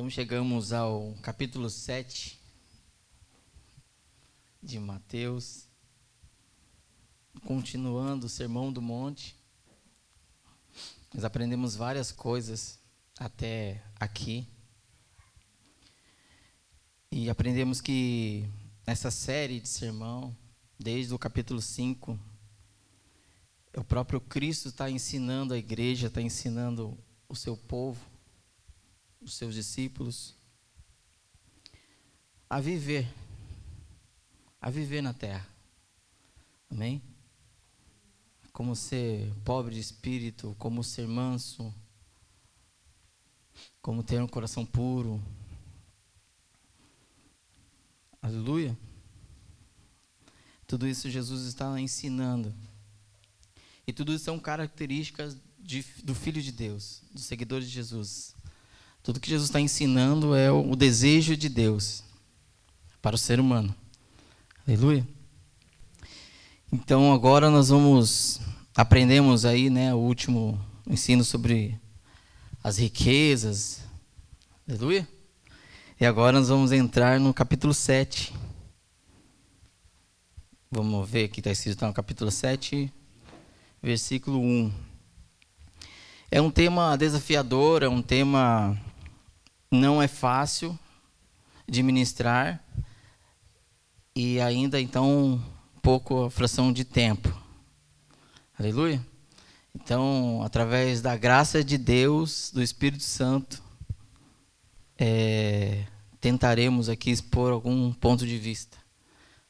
Então 0.00 0.08
chegamos 0.08 0.72
ao 0.72 1.14
capítulo 1.20 1.68
7 1.68 2.40
de 4.62 4.80
Mateus, 4.80 5.68
continuando 7.44 8.24
o 8.24 8.28
Sermão 8.30 8.72
do 8.72 8.80
Monte. 8.80 9.36
Nós 11.12 11.22
aprendemos 11.22 11.76
várias 11.76 12.10
coisas 12.10 12.78
até 13.18 13.84
aqui. 13.96 14.48
E 17.12 17.28
aprendemos 17.28 17.82
que 17.82 18.48
nessa 18.86 19.10
série 19.10 19.60
de 19.60 19.68
sermão, 19.68 20.34
desde 20.78 21.12
o 21.12 21.18
capítulo 21.18 21.60
5, 21.60 22.18
o 23.76 23.84
próprio 23.84 24.18
Cristo 24.18 24.68
está 24.68 24.90
ensinando 24.90 25.52
a 25.52 25.58
igreja, 25.58 26.06
está 26.06 26.22
ensinando 26.22 26.98
o 27.28 27.36
seu 27.36 27.54
povo 27.54 28.09
os 29.20 29.34
seus 29.34 29.54
discípulos 29.54 30.34
a 32.48 32.60
viver, 32.60 33.08
a 34.60 34.70
viver 34.70 35.02
na 35.02 35.14
terra. 35.14 35.46
Amém? 36.68 37.02
Como 38.52 38.74
ser 38.74 39.32
pobre 39.44 39.74
de 39.74 39.80
espírito, 39.80 40.56
como 40.58 40.82
ser 40.82 41.06
manso, 41.06 41.72
como 43.80 44.02
ter 44.02 44.20
um 44.20 44.26
coração 44.26 44.66
puro. 44.66 45.22
Aleluia. 48.20 48.76
Tudo 50.66 50.86
isso 50.86 51.10
Jesus 51.10 51.46
está 51.46 51.80
ensinando. 51.80 52.54
E 53.86 53.92
tudo 53.92 54.12
isso 54.12 54.24
são 54.24 54.38
características 54.38 55.36
de, 55.58 55.82
do 56.04 56.14
Filho 56.14 56.42
de 56.42 56.52
Deus, 56.52 57.02
dos 57.12 57.24
seguidores 57.24 57.66
de 57.66 57.72
Jesus. 57.72 58.34
Tudo 59.02 59.18
que 59.18 59.30
Jesus 59.30 59.48
está 59.48 59.60
ensinando 59.60 60.34
é 60.34 60.50
o 60.50 60.76
desejo 60.76 61.36
de 61.36 61.48
Deus 61.48 62.04
para 63.00 63.14
o 63.14 63.18
ser 63.18 63.40
humano. 63.40 63.74
Aleluia. 64.66 65.06
Então 66.70 67.12
agora 67.12 67.50
nós 67.50 67.70
vamos 67.70 68.40
aprendemos 68.76 69.44
aí, 69.44 69.68
né, 69.70 69.94
o 69.94 69.98
último 69.98 70.58
ensino 70.86 71.24
sobre 71.24 71.78
as 72.62 72.78
riquezas. 72.78 73.80
Aleluia. 74.68 75.08
E 75.98 76.06
agora 76.06 76.38
nós 76.38 76.48
vamos 76.48 76.70
entrar 76.70 77.18
no 77.18 77.32
capítulo 77.32 77.74
7. 77.74 78.34
Vamos 80.70 81.08
ver 81.08 81.24
aqui 81.24 81.40
está 81.40 81.50
escrito 81.50 81.84
no 81.84 81.92
capítulo 81.92 82.30
7, 82.30 82.92
versículo 83.82 84.40
1. 84.40 84.72
É 86.30 86.40
um 86.40 86.50
tema 86.50 86.96
desafiador, 86.96 87.82
é 87.82 87.88
um 87.88 88.00
tema 88.00 88.80
não 89.70 90.02
é 90.02 90.08
fácil 90.08 90.78
de 91.68 91.82
ministrar 91.82 92.62
e 94.14 94.40
ainda 94.40 94.80
então 94.80 95.40
pouco 95.80 96.28
fração 96.30 96.72
de 96.72 96.84
tempo. 96.84 97.32
Aleluia. 98.58 99.04
Então, 99.74 100.42
através 100.42 101.00
da 101.00 101.16
graça 101.16 101.62
de 101.62 101.78
Deus, 101.78 102.50
do 102.52 102.60
Espírito 102.60 103.04
Santo, 103.04 103.62
é, 104.98 105.86
tentaremos 106.20 106.88
aqui 106.88 107.10
expor 107.10 107.52
algum 107.52 107.92
ponto 107.92 108.26
de 108.26 108.36
vista. 108.36 108.76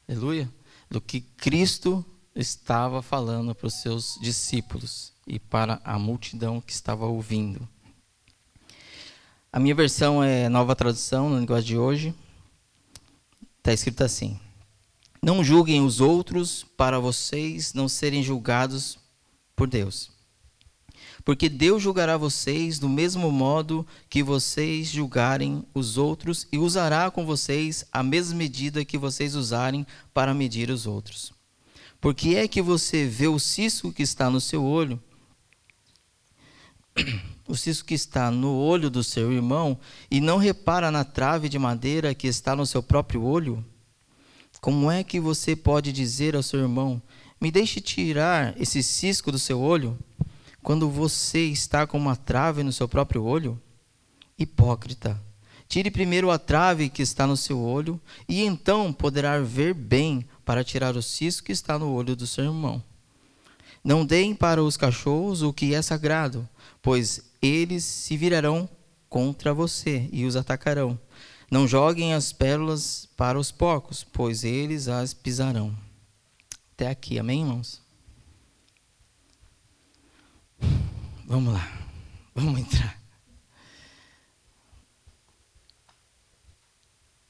Aleluia. 0.07 0.49
Do 0.89 1.01
que 1.01 1.21
Cristo 1.21 2.05
estava 2.35 3.01
falando 3.01 3.55
para 3.55 3.67
os 3.67 3.73
seus 3.81 4.17
discípulos 4.21 5.11
e 5.25 5.39
para 5.39 5.81
a 5.83 5.97
multidão 5.97 6.61
que 6.61 6.71
estava 6.71 7.05
ouvindo. 7.05 7.67
A 9.53 9.59
minha 9.59 9.75
versão 9.75 10.23
é 10.23 10.47
nova 10.47 10.73
tradução, 10.73 11.29
no 11.29 11.37
linguagem 11.37 11.67
de 11.67 11.77
hoje. 11.77 12.15
Está 13.57 13.73
escrito 13.73 14.01
assim: 14.01 14.39
Não 15.21 15.43
julguem 15.43 15.83
os 15.83 15.99
outros 15.99 16.65
para 16.77 16.99
vocês 16.99 17.73
não 17.73 17.89
serem 17.89 18.23
julgados 18.23 18.97
por 19.53 19.67
Deus. 19.67 20.09
Porque 21.25 21.49
Deus 21.49 21.83
julgará 21.83 22.15
vocês 22.15 22.79
do 22.79 22.87
mesmo 22.87 23.29
modo 23.29 23.85
que 24.09 24.23
vocês 24.23 24.87
julgarem 24.87 25.65
os 25.73 25.97
outros 25.97 26.47
e 26.49 26.57
usará 26.57 27.11
com 27.11 27.25
vocês 27.25 27.85
a 27.91 28.01
mesma 28.01 28.37
medida 28.37 28.85
que 28.85 28.97
vocês 28.97 29.35
usarem 29.35 29.85
para 30.13 30.33
medir 30.33 30.69
os 30.69 30.87
outros. 30.87 31.33
Porque 31.99 32.35
é 32.35 32.47
que 32.47 32.61
você 32.61 33.05
vê 33.05 33.27
o 33.27 33.37
cisco 33.37 33.91
que 33.91 34.01
está 34.01 34.29
no 34.29 34.39
seu 34.39 34.63
olho 34.63 34.97
o 37.51 37.55
cisco 37.55 37.87
que 37.87 37.93
está 37.93 38.31
no 38.31 38.55
olho 38.55 38.89
do 38.89 39.03
seu 39.03 39.31
irmão 39.31 39.77
e 40.09 40.21
não 40.21 40.37
repara 40.37 40.89
na 40.89 41.03
trave 41.03 41.49
de 41.49 41.59
madeira 41.59 42.15
que 42.15 42.27
está 42.27 42.55
no 42.55 42.65
seu 42.65 42.81
próprio 42.81 43.23
olho? 43.23 43.63
Como 44.61 44.89
é 44.89 45.03
que 45.03 45.19
você 45.19 45.55
pode 45.55 45.91
dizer 45.91 46.35
ao 46.35 46.43
seu 46.43 46.61
irmão: 46.61 47.01
Me 47.41 47.51
deixe 47.51 47.81
tirar 47.81 48.55
esse 48.59 48.81
cisco 48.81 49.31
do 49.31 49.37
seu 49.37 49.59
olho, 49.59 49.97
quando 50.63 50.89
você 50.89 51.41
está 51.45 51.85
com 51.85 51.97
uma 51.97 52.15
trave 52.15 52.63
no 52.63 52.71
seu 52.71 52.87
próprio 52.87 53.23
olho? 53.23 53.59
Hipócrita. 54.39 55.21
Tire 55.67 55.91
primeiro 55.91 56.31
a 56.31 56.37
trave 56.37 56.89
que 56.89 57.01
está 57.01 57.27
no 57.27 57.35
seu 57.35 57.59
olho, 57.61 57.99
e 58.29 58.43
então 58.43 58.93
poderá 58.93 59.39
ver 59.39 59.73
bem 59.73 60.25
para 60.45 60.63
tirar 60.63 60.95
o 60.95 61.01
cisco 61.01 61.47
que 61.47 61.51
está 61.51 61.77
no 61.77 61.91
olho 61.91 62.15
do 62.15 62.27
seu 62.27 62.45
irmão. 62.45 62.83
Não 63.83 64.05
deem 64.05 64.35
para 64.35 64.63
os 64.63 64.77
cachorros 64.77 65.41
o 65.41 65.51
que 65.51 65.73
é 65.73 65.81
sagrado, 65.81 66.47
pois 66.81 67.31
eles 67.41 67.83
se 67.83 68.15
virarão 68.15 68.69
contra 69.09 69.53
você 69.53 70.07
e 70.11 70.25
os 70.25 70.35
atacarão. 70.35 70.99
Não 71.49 71.67
joguem 71.67 72.13
as 72.13 72.31
pérolas 72.31 73.09
para 73.17 73.37
os 73.37 73.51
porcos, 73.51 74.03
pois 74.03 74.43
eles 74.43 74.87
as 74.87 75.13
pisarão. 75.13 75.75
Até 76.73 76.89
aqui, 76.89 77.19
amém, 77.19 77.41
irmãos? 77.41 77.81
Vamos 81.25 81.53
lá, 81.53 81.71
vamos 82.35 82.59
entrar. 82.59 83.01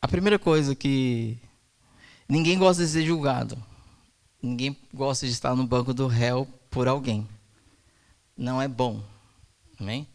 A 0.02 0.08
primeira 0.08 0.40
coisa 0.40 0.76
que 0.76 1.38
ninguém 2.28 2.58
gosta 2.58 2.84
de 2.84 2.90
ser 2.90 3.06
julgado, 3.06 3.64
ninguém 4.42 4.76
gosta 4.94 5.26
de 5.26 5.32
estar 5.32 5.56
no 5.56 5.66
banco 5.66 5.94
do 5.94 6.08
réu 6.08 6.46
por 6.70 6.88
alguém. 6.88 7.28
Não 8.36 8.62
é 8.62 8.68
bom. 8.68 9.04
Amém? 9.80 10.08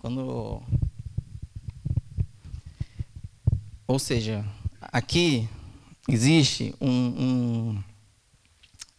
Quando. 0.00 0.62
Ou 3.86 3.98
seja, 3.98 4.44
aqui 4.80 5.48
existe 6.08 6.74
um, 6.80 6.90
um. 6.90 7.84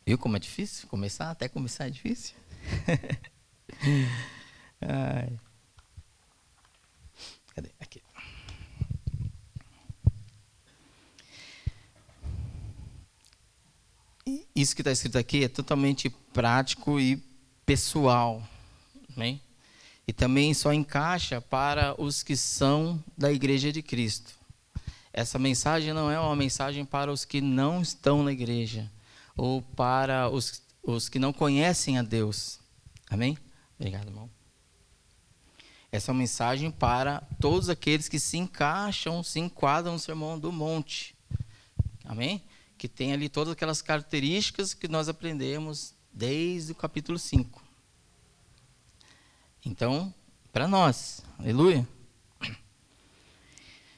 Viu 0.05 0.17
como 0.17 0.37
é 0.37 0.39
difícil? 0.39 0.87
Começar, 0.87 1.31
até 1.31 1.47
começar 1.47 1.87
é 1.87 1.89
difícil. 1.89 2.35
Ai. 4.81 5.39
Cadê? 7.55 7.71
Aqui. 7.79 8.01
Isso 14.61 14.75
que 14.75 14.81
está 14.81 14.91
escrito 14.91 15.17
aqui 15.17 15.43
é 15.43 15.47
totalmente 15.47 16.09
prático 16.31 16.99
e 16.99 17.17
pessoal. 17.65 18.47
Amém? 19.15 19.41
e 20.07 20.13
também 20.13 20.53
só 20.53 20.73
encaixa 20.73 21.39
para 21.39 21.95
os 21.97 22.21
que 22.21 22.35
são 22.35 23.01
da 23.17 23.31
Igreja 23.31 23.71
de 23.71 23.81
Cristo. 23.81 24.33
Essa 25.13 25.39
mensagem 25.39 25.93
não 25.93 26.11
é 26.11 26.19
uma 26.19 26.35
mensagem 26.35 26.83
para 26.83 27.11
os 27.11 27.23
que 27.23 27.39
não 27.39 27.81
estão 27.81 28.21
na 28.21 28.31
igreja 28.31 28.91
ou 29.37 29.61
para 29.61 30.29
os, 30.29 30.61
os 30.83 31.07
que 31.07 31.17
não 31.17 31.31
conhecem 31.31 31.97
a 31.97 32.01
Deus. 32.01 32.59
Amém? 33.09 33.37
Obrigado, 33.79 34.07
irmão. 34.07 34.29
Essa 35.91 36.11
é 36.11 36.13
uma 36.13 36.19
mensagem 36.19 36.71
para 36.71 37.21
todos 37.39 37.69
aqueles 37.69 38.09
que 38.09 38.19
se 38.19 38.37
encaixam, 38.37 39.23
se 39.23 39.39
enquadram 39.39 39.93
no 39.93 39.99
Sermão 39.99 40.37
do 40.37 40.51
Monte. 40.51 41.15
Amém? 42.03 42.41
Que 42.81 42.87
tem 42.87 43.13
ali 43.13 43.29
todas 43.29 43.53
aquelas 43.53 43.79
características 43.79 44.73
que 44.73 44.87
nós 44.87 45.07
aprendemos 45.07 45.93
desde 46.11 46.71
o 46.71 46.75
capítulo 46.75 47.19
5. 47.19 47.63
Então, 49.63 50.11
para 50.51 50.67
nós, 50.67 51.21
aleluia. 51.37 51.87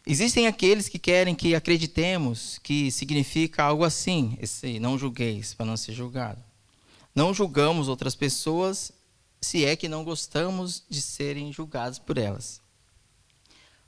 Existem 0.06 0.48
aqueles 0.48 0.90
que 0.90 1.00
querem 1.00 1.34
que 1.34 1.56
acreditemos 1.56 2.60
que 2.62 2.92
significa 2.92 3.64
algo 3.64 3.86
assim, 3.86 4.38
esse 4.42 4.78
não 4.82 5.00
julgueis 5.00 5.54
para 5.54 5.66
não 5.66 5.78
ser 5.78 5.94
julgado. 5.94 6.44
Não 7.16 7.34
julgamos 7.34 7.88
outras 7.88 8.16
pessoas 8.16 8.92
se 9.40 9.64
é 9.64 9.78
que 9.78 9.88
não 9.88 10.04
gostamos 10.04 10.84
de 10.90 11.02
serem 11.02 11.54
julgados 11.54 12.00
por 12.00 12.18
elas. 12.18 12.62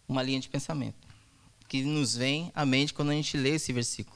Uma 0.08 0.24
linha 0.24 0.40
de 0.40 0.48
pensamento 0.48 1.06
que 1.68 1.84
nos 1.84 2.16
vem 2.16 2.50
à 2.56 2.66
mente 2.66 2.94
quando 2.94 3.10
a 3.10 3.14
gente 3.14 3.36
lê 3.36 3.56
esse 3.56 3.74
versículo. 3.74 4.15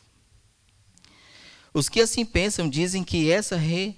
Os 1.80 1.88
que 1.88 2.02
assim 2.02 2.26
pensam 2.26 2.70
dizem 2.70 3.06
que 3.06 3.32
essa 3.32 3.56
re 3.56 3.96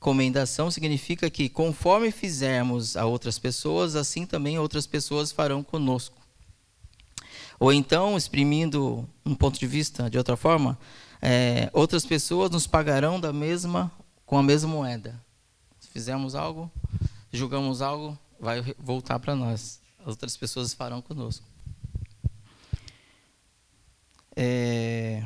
Comendação 0.00 0.68
significa 0.68 1.30
que, 1.30 1.48
conforme 1.48 2.10
fizermos 2.10 2.96
a 2.96 3.04
outras 3.04 3.38
pessoas, 3.38 3.94
assim 3.94 4.26
também 4.26 4.58
outras 4.58 4.84
pessoas 4.84 5.30
farão 5.30 5.62
conosco. 5.62 6.16
Ou 7.60 7.72
então, 7.72 8.16
exprimindo 8.16 9.08
um 9.24 9.34
ponto 9.34 9.60
de 9.60 9.66
vista 9.68 10.10
de 10.10 10.18
outra 10.18 10.36
forma, 10.36 10.76
é, 11.22 11.70
outras 11.72 12.04
pessoas 12.04 12.50
nos 12.50 12.66
pagarão 12.66 13.20
da 13.20 13.32
mesma 13.32 13.92
com 14.26 14.36
a 14.36 14.42
mesma 14.42 14.68
moeda. 14.68 15.14
Se 15.78 15.88
fizermos 15.88 16.34
algo, 16.34 16.68
julgamos 17.32 17.80
algo, 17.80 18.18
vai 18.40 18.60
voltar 18.76 19.20
para 19.20 19.36
nós. 19.36 19.80
Outras 20.04 20.36
pessoas 20.36 20.74
farão 20.74 21.00
conosco. 21.00 21.46
É, 24.34 25.22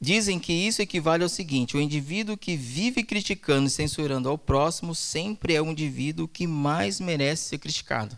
dizem 0.00 0.38
que 0.38 0.52
isso 0.52 0.82
equivale 0.82 1.22
ao 1.22 1.28
seguinte: 1.28 1.76
o 1.76 1.80
indivíduo 1.80 2.36
que 2.36 2.56
vive 2.56 3.02
criticando 3.02 3.66
e 3.66 3.70
censurando 3.70 4.28
ao 4.28 4.38
próximo 4.38 4.94
sempre 4.94 5.54
é 5.54 5.62
o 5.62 5.70
indivíduo 5.70 6.28
que 6.28 6.46
mais 6.46 7.00
merece 7.00 7.48
ser 7.48 7.58
criticado. 7.58 8.16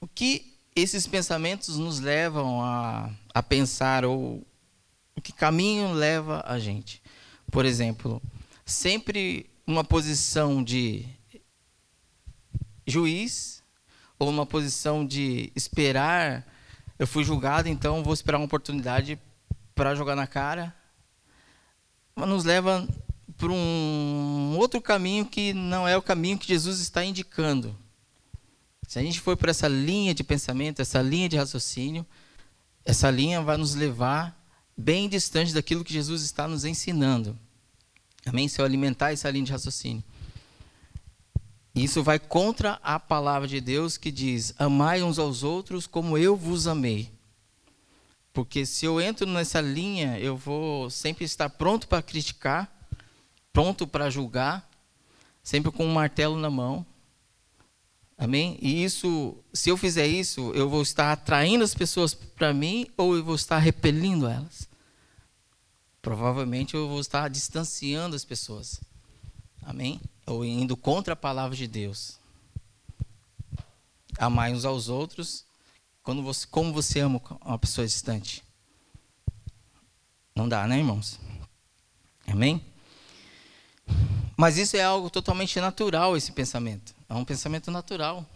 O 0.00 0.06
que 0.06 0.54
esses 0.76 1.06
pensamentos 1.06 1.78
nos 1.78 2.00
levam 2.00 2.60
a, 2.62 3.10
a 3.32 3.42
pensar 3.42 4.04
ou 4.04 4.44
o 5.16 5.20
que 5.20 5.32
caminho 5.32 5.92
leva 5.92 6.42
a 6.46 6.58
gente? 6.58 7.00
Por 7.50 7.64
exemplo, 7.64 8.20
sempre 8.66 9.48
uma 9.66 9.84
posição 9.84 10.62
de 10.62 11.06
juiz 12.86 13.62
ou 14.18 14.28
uma 14.28 14.44
posição 14.44 15.06
de 15.06 15.52
esperar. 15.54 16.46
Eu 16.98 17.06
fui 17.06 17.24
julgado, 17.24 17.68
então 17.68 18.02
vou 18.02 18.14
esperar 18.14 18.38
uma 18.38 18.46
oportunidade 18.46 19.18
para 19.74 19.94
jogar 19.94 20.14
na 20.14 20.26
cara. 20.26 20.74
Mas 22.14 22.28
nos 22.28 22.44
leva 22.44 22.86
para 23.36 23.50
um 23.50 24.56
outro 24.58 24.80
caminho 24.80 25.26
que 25.26 25.52
não 25.52 25.86
é 25.86 25.96
o 25.96 26.02
caminho 26.02 26.38
que 26.38 26.46
Jesus 26.46 26.80
está 26.80 27.04
indicando. 27.04 27.76
Se 28.86 28.98
a 28.98 29.02
gente 29.02 29.20
for 29.20 29.36
por 29.36 29.48
essa 29.48 29.66
linha 29.66 30.14
de 30.14 30.22
pensamento, 30.22 30.80
essa 30.80 31.02
linha 31.02 31.28
de 31.28 31.36
raciocínio, 31.36 32.06
essa 32.84 33.10
linha 33.10 33.42
vai 33.42 33.56
nos 33.56 33.74
levar 33.74 34.38
bem 34.76 35.08
distante 35.08 35.52
daquilo 35.52 35.84
que 35.84 35.92
Jesus 35.92 36.22
está 36.22 36.46
nos 36.46 36.64
ensinando. 36.64 37.38
Amém? 38.26 38.48
Se 38.48 38.60
eu 38.60 38.64
alimentar 38.64 39.12
essa 39.12 39.30
linha 39.30 39.44
de 39.44 39.52
raciocínio. 39.52 40.02
Isso 41.74 42.02
vai 42.02 42.20
contra 42.20 42.78
a 42.82 43.00
palavra 43.00 43.48
de 43.48 43.60
Deus 43.60 43.96
que 43.96 44.12
diz: 44.12 44.54
Amai 44.58 45.02
uns 45.02 45.18
aos 45.18 45.42
outros 45.42 45.86
como 45.86 46.16
eu 46.16 46.36
vos 46.36 46.68
amei. 46.68 47.13
Porque 48.34 48.66
se 48.66 48.84
eu 48.84 49.00
entro 49.00 49.26
nessa 49.26 49.60
linha, 49.60 50.18
eu 50.18 50.36
vou 50.36 50.90
sempre 50.90 51.24
estar 51.24 51.48
pronto 51.48 51.86
para 51.86 52.02
criticar, 52.02 52.68
pronto 53.52 53.86
para 53.86 54.10
julgar, 54.10 54.68
sempre 55.40 55.70
com 55.70 55.86
um 55.86 55.92
martelo 55.92 56.36
na 56.36 56.50
mão. 56.50 56.84
Amém? 58.18 58.58
E 58.60 58.82
isso, 58.82 59.36
se 59.52 59.70
eu 59.70 59.76
fizer 59.76 60.08
isso, 60.08 60.50
eu 60.52 60.68
vou 60.68 60.82
estar 60.82 61.12
atraindo 61.12 61.62
as 61.62 61.76
pessoas 61.76 62.12
para 62.12 62.52
mim 62.52 62.88
ou 62.96 63.16
eu 63.16 63.22
vou 63.22 63.36
estar 63.36 63.58
repelindo 63.58 64.26
elas? 64.26 64.68
Provavelmente 66.02 66.74
eu 66.74 66.88
vou 66.88 67.00
estar 67.00 67.28
distanciando 67.28 68.16
as 68.16 68.24
pessoas. 68.24 68.80
Amém? 69.62 70.00
Ou 70.26 70.44
indo 70.44 70.76
contra 70.76 71.12
a 71.12 71.16
palavra 71.16 71.56
de 71.56 71.68
Deus. 71.68 72.18
Amar 74.18 74.50
uns 74.50 74.64
aos 74.64 74.88
outros 74.88 75.44
quando 76.04 76.22
você, 76.22 76.46
como 76.46 76.72
você 76.72 77.00
ama 77.00 77.20
uma 77.40 77.58
pessoa 77.58 77.86
distante. 77.86 78.44
Não 80.36 80.46
dá, 80.46 80.68
né, 80.68 80.78
irmãos? 80.78 81.18
Amém? 82.26 82.62
Mas 84.36 84.58
isso 84.58 84.76
é 84.76 84.82
algo 84.82 85.08
totalmente 85.08 85.58
natural, 85.60 86.16
esse 86.16 86.30
pensamento. 86.30 86.94
É 87.08 87.14
um 87.14 87.24
pensamento 87.24 87.70
natural. 87.70 88.26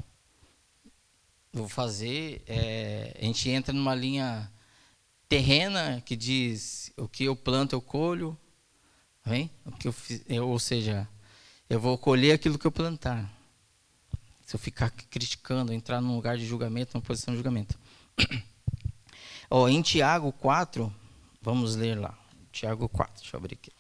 Vou 1.53 1.69
fazer. 1.69 2.43
É, 2.47 3.17
a 3.21 3.25
gente 3.25 3.51
entra 3.51 3.73
numa 3.73 3.95
linha 3.95 4.51
terrena 5.29 6.03
que 6.07 6.17
diz 6.17 6.91
o 6.97 7.07
que 7.07 7.25
eu 7.25 7.37
planto 7.37 7.75
eu 7.75 7.83
colho, 7.83 8.39
amém? 9.23 9.51
O 9.67 9.73
que 9.73 9.89
eu, 9.89 9.95
eu, 10.27 10.49
ou 10.49 10.59
seja, 10.59 11.07
eu 11.69 11.79
vou 11.79 11.99
colher 11.99 12.33
aquilo 12.33 12.59
que 12.59 12.67
eu 12.67 12.73
plantar. 12.73 13.38
Se 14.49 14.57
eu 14.57 14.59
ficar 14.59 14.89
criticando, 14.89 15.75
entrar 15.75 16.01
num 16.01 16.17
lugar 16.17 16.39
de 16.39 16.47
julgamento, 16.47 16.93
numa 16.95 17.03
posição 17.03 17.35
de 17.35 17.37
julgamento. 17.37 17.79
oh, 19.51 19.69
em 19.69 19.83
Tiago 19.83 20.33
4, 20.33 20.91
vamos 21.43 21.77
ler 21.77 22.01
lá. 22.01 22.19
Tiago 22.51 22.89
4, 22.89 23.17
deixa 23.17 23.37
eu 23.37 23.41
abrir 23.41 23.57
aqui. 23.57 23.71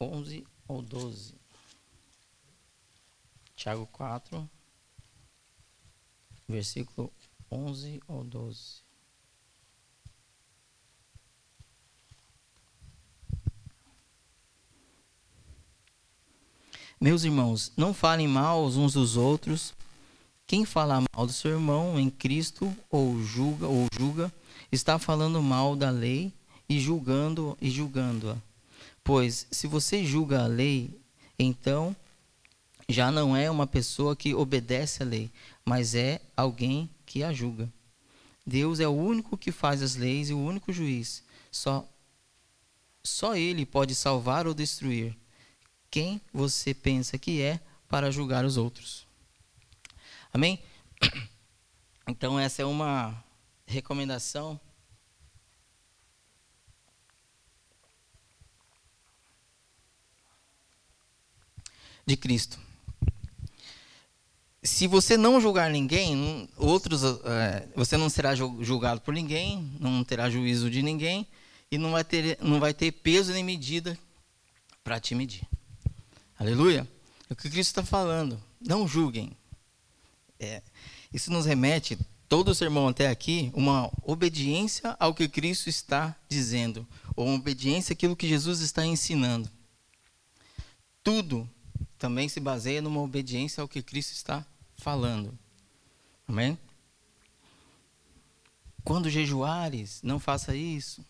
11 0.00 0.46
ou 0.66 0.80
12. 0.80 1.34
Tiago 3.54 3.86
4, 3.88 4.50
versículo 6.48 7.12
11 7.50 8.00
ou 8.08 8.24
12. 8.24 8.84
Meus 17.00 17.24
irmãos, 17.24 17.72
não 17.76 17.92
falem 17.92 18.26
mal 18.26 18.64
uns 18.66 18.94
dos 18.94 19.16
outros. 19.16 19.74
Quem 20.46 20.64
fala 20.64 21.02
mal 21.14 21.26
do 21.26 21.32
seu 21.32 21.50
irmão 21.50 21.98
em 21.98 22.08
Cristo 22.08 22.74
ou 22.88 23.20
julga 23.22 23.66
ou 23.66 23.86
julga 23.98 24.32
está 24.70 24.98
falando 24.98 25.42
mal 25.42 25.76
da 25.76 25.90
lei 25.90 26.32
e 26.68 26.80
julgando 26.80 27.58
e 27.60 27.70
julgando-a. 27.70 28.36
Pois 29.02 29.46
se 29.50 29.66
você 29.66 30.04
julga 30.04 30.44
a 30.44 30.46
lei, 30.46 30.98
então 31.38 31.94
já 32.88 33.10
não 33.10 33.36
é 33.36 33.50
uma 33.50 33.66
pessoa 33.66 34.14
que 34.14 34.34
obedece 34.34 35.02
à 35.02 35.06
lei, 35.06 35.30
mas 35.64 35.94
é 35.94 36.20
alguém 36.36 36.90
que 37.06 37.22
a 37.22 37.32
julga. 37.32 37.72
Deus 38.46 38.80
é 38.80 38.86
o 38.86 38.92
único 38.92 39.38
que 39.38 39.50
faz 39.50 39.82
as 39.82 39.96
leis 39.96 40.28
e 40.28 40.34
o 40.34 40.38
único 40.38 40.72
juiz. 40.72 41.22
Só 41.50 41.88
só 43.02 43.36
ele 43.36 43.66
pode 43.66 43.94
salvar 43.94 44.46
ou 44.46 44.54
destruir. 44.54 45.14
Quem 45.90 46.20
você 46.32 46.72
pensa 46.72 47.18
que 47.18 47.42
é 47.42 47.60
para 47.86 48.10
julgar 48.10 48.44
os 48.44 48.56
outros? 48.56 49.06
Amém? 50.32 50.62
Então 52.06 52.38
essa 52.38 52.60
é 52.60 52.66
uma 52.66 53.24
recomendação 53.66 54.60
de 62.06 62.14
Cristo. 62.14 62.60
Se 64.64 64.86
você 64.86 65.18
não 65.18 65.38
julgar 65.42 65.70
ninguém, 65.70 66.48
outros, 66.56 67.02
é, 67.04 67.68
você 67.76 67.98
não 67.98 68.08
será 68.08 68.34
julgado 68.34 69.02
por 69.02 69.12
ninguém, 69.12 69.70
não 69.78 70.02
terá 70.02 70.30
juízo 70.30 70.70
de 70.70 70.82
ninguém 70.82 71.26
e 71.70 71.76
não 71.76 71.92
vai 71.92 72.02
ter, 72.02 72.38
não 72.40 72.58
vai 72.58 72.72
ter 72.72 72.90
peso 72.90 73.30
nem 73.34 73.44
medida 73.44 73.98
para 74.82 74.98
te 74.98 75.14
medir. 75.14 75.46
Aleluia? 76.38 76.88
É 77.28 77.32
o 77.34 77.36
que 77.36 77.50
Cristo 77.50 77.70
está 77.70 77.84
falando. 77.84 78.42
Não 78.58 78.88
julguem. 78.88 79.36
É, 80.40 80.62
isso 81.12 81.30
nos 81.30 81.44
remete, 81.44 81.98
todo 82.26 82.48
o 82.48 82.54
sermão 82.54 82.88
até 82.88 83.08
aqui, 83.08 83.50
uma 83.52 83.92
obediência 84.02 84.96
ao 84.98 85.12
que 85.12 85.28
Cristo 85.28 85.68
está 85.68 86.16
dizendo, 86.26 86.88
ou 87.14 87.26
uma 87.26 87.36
obediência 87.36 87.92
àquilo 87.92 88.16
que 88.16 88.26
Jesus 88.26 88.60
está 88.60 88.84
ensinando. 88.86 89.50
Tudo 91.02 91.46
também 91.98 92.30
se 92.30 92.40
baseia 92.40 92.80
numa 92.80 93.02
obediência 93.02 93.60
ao 93.60 93.68
que 93.68 93.82
Cristo 93.82 94.12
está 94.12 94.44
falando. 94.84 95.36
Amém? 96.28 96.58
Quando 98.84 99.08
jejuares, 99.08 100.02
não 100.02 100.20
faça 100.20 100.54
isso. 100.54 101.02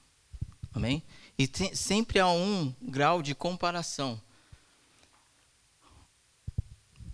Amém? 0.73 1.03
E 1.37 1.51
sempre 1.75 2.21
há 2.21 2.29
um 2.29 2.73
grau 2.81 3.21
de 3.21 3.35
comparação. 3.35 4.21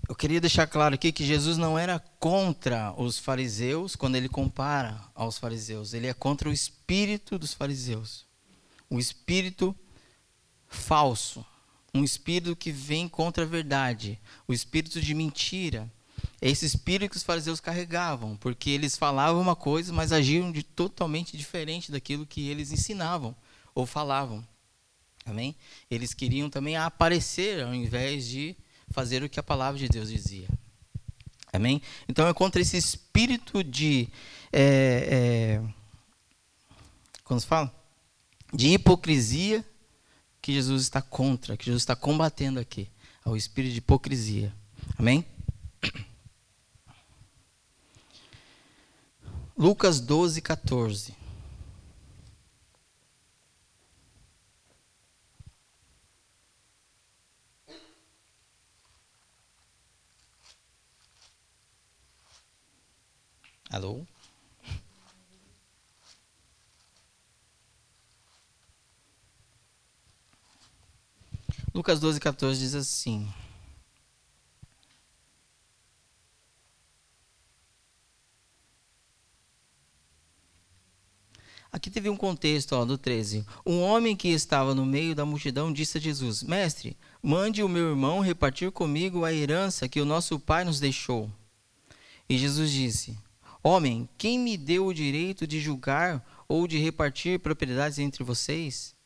Eu 0.07 0.15
queria 0.15 0.41
deixar 0.41 0.67
claro 0.67 0.97
aqui 0.97 1.11
que 1.13 1.25
Jesus 1.25 1.57
não 1.57 1.79
era 1.79 1.99
contra 2.19 2.93
os 3.01 3.19
fariseus 3.19 3.97
quando 3.97 4.17
ele 4.17 4.29
compara 4.29 5.01
aos 5.15 5.39
fariseus. 5.39 5.95
Ele 5.95 6.09
é 6.09 6.13
contra 6.13 6.51
o 6.51 6.53
espírito 6.53 7.39
dos 7.39 7.55
fariseus. 7.55 8.27
O 8.91 8.99
espírito 8.99 9.75
falso 10.69 11.43
um 11.93 12.05
espírito 12.05 12.55
que 12.55 12.71
vem 12.71 13.09
contra 13.09 13.45
a 13.45 13.47
verdade, 13.47 14.19
o 14.47 14.53
espírito 14.53 15.01
de 15.01 15.15
mentira. 15.15 15.91
É 16.41 16.49
esse 16.49 16.65
espírito 16.65 17.11
que 17.11 17.17
os 17.17 17.23
fariseus 17.23 17.61
carregavam, 17.61 18.37
porque 18.37 18.71
eles 18.71 18.97
falavam 18.97 19.41
uma 19.41 19.55
coisa, 19.55 19.93
mas 19.93 20.11
agiam 20.11 20.51
de 20.51 20.63
totalmente 20.63 21.37
diferente 21.37 21.93
daquilo 21.93 22.27
que 22.27 22.49
eles 22.49 22.73
ensinavam 22.73 23.37
ou 23.75 23.85
falavam. 23.85 24.47
Amém? 25.27 25.55
Eles 25.91 26.15
queriam 26.15 26.49
também 26.49 26.77
aparecer 26.77 27.63
ao 27.63 27.75
invés 27.75 28.27
de 28.27 28.57
fazer 28.91 29.23
o 29.23 29.29
que 29.29 29.39
a 29.39 29.43
palavra 29.43 29.79
de 29.79 29.89
Deus 29.89 30.09
dizia. 30.09 30.49
Amém? 31.53 31.83
Então 32.09 32.27
é 32.27 32.33
contra 32.33 32.63
esse 32.63 32.77
espírito 32.77 33.63
de 33.63 34.09
é, 34.53 35.61
é, 35.63 35.75
quando 37.25 37.43
fala 37.43 37.73
de 38.53 38.69
hipocrisia 38.69 39.65
que 40.41 40.53
Jesus 40.53 40.83
está 40.83 41.03
contra, 41.03 41.57
que 41.57 41.67
Jesus 41.67 41.83
está 41.83 41.95
combatendo 41.95 42.59
aqui, 42.59 42.89
ao 43.25 43.37
espírito 43.37 43.73
de 43.73 43.79
hipocrisia. 43.79 44.53
Amém? 44.99 45.25
Lucas 49.61 50.01
12, 50.01 50.41
14. 50.41 51.15
Alô? 63.69 64.07
Lucas 71.75 72.01
12, 72.01 72.19
14 72.19 72.59
diz 72.59 72.75
assim. 72.75 73.31
Aqui 81.73 81.89
teve 81.89 82.09
um 82.09 82.17
contexto 82.17 82.73
ó, 82.73 82.85
do 82.85 82.99
13. 82.99 83.47
Um 83.65 83.81
homem 83.81 84.17
que 84.17 84.29
estava 84.29 84.75
no 84.75 84.85
meio 84.85 85.15
da 85.15 85.25
multidão 85.25 85.73
disse 85.73 85.99
a 85.99 86.01
Jesus: 86.01 86.43
Mestre, 86.43 86.97
mande 87.23 87.63
o 87.63 87.69
meu 87.69 87.91
irmão 87.91 88.21
repartir 88.21 88.73
comigo 88.73 89.25
a 89.25 89.33
herança 89.33 89.89
que 89.89 90.01
o 90.01 90.05
nosso 90.05 90.39
pai 90.39 90.65
nos 90.65 90.81
deixou. 90.81 91.31
E 92.29 92.37
Jesus 92.37 92.73
disse: 92.73 93.17
Homem, 93.63 94.09
quem 94.19 94.39
me 94.39 94.57
deu 94.57 94.87
o 94.87 94.95
direito 94.95 95.47
de 95.47 95.61
julgar 95.61 96.25
ou 96.49 96.67
de 96.67 96.79
repartir 96.79 97.39
propriedades 97.39 98.01
entre 98.01 98.25
vocês? 98.25 98.97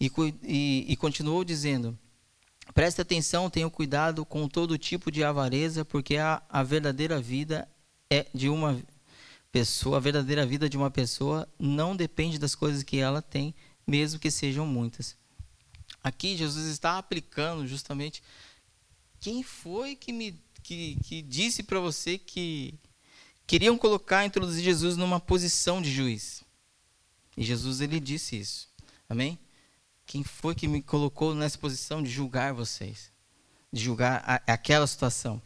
E, 0.00 0.10
e, 0.42 0.86
e 0.88 0.96
continuou 0.96 1.44
dizendo: 1.44 1.98
Preste 2.72 3.02
atenção, 3.02 3.50
tenha 3.50 3.68
cuidado 3.68 4.24
com 4.24 4.48
todo 4.48 4.78
tipo 4.78 5.10
de 5.10 5.22
avareza, 5.22 5.84
porque 5.84 6.16
a, 6.16 6.42
a 6.48 6.62
verdadeira 6.62 7.20
vida 7.20 7.68
é 8.10 8.26
de 8.32 8.48
uma 8.48 8.80
pessoa, 9.56 9.96
a 9.96 10.00
verdadeira 10.00 10.44
vida 10.44 10.68
de 10.68 10.76
uma 10.76 10.90
pessoa 10.90 11.48
não 11.58 11.96
depende 11.96 12.38
das 12.38 12.54
coisas 12.54 12.82
que 12.82 12.98
ela 12.98 13.22
tem, 13.22 13.54
mesmo 13.86 14.20
que 14.20 14.30
sejam 14.30 14.66
muitas. 14.66 15.16
Aqui 16.04 16.36
Jesus 16.36 16.66
está 16.66 16.98
aplicando 16.98 17.66
justamente 17.66 18.22
quem 19.18 19.42
foi 19.42 19.96
que 19.96 20.12
me 20.12 20.38
que, 20.62 20.98
que 21.02 21.22
disse 21.22 21.62
para 21.62 21.80
você 21.80 22.18
que 22.18 22.74
queriam 23.46 23.78
colocar, 23.78 24.26
introduzir 24.26 24.62
Jesus 24.62 24.94
numa 24.94 25.18
posição 25.18 25.80
de 25.80 25.90
juiz. 25.90 26.44
E 27.34 27.42
Jesus 27.42 27.80
ele 27.80 27.98
disse 27.98 28.38
isso. 28.38 28.68
Amém? 29.08 29.38
Quem 30.04 30.22
foi 30.22 30.54
que 30.54 30.68
me 30.68 30.82
colocou 30.82 31.34
nessa 31.34 31.56
posição 31.56 32.02
de 32.02 32.10
julgar 32.10 32.52
vocês? 32.52 33.10
De 33.72 33.82
julgar 33.82 34.22
a, 34.26 34.52
aquela 34.52 34.86
situação. 34.86 35.40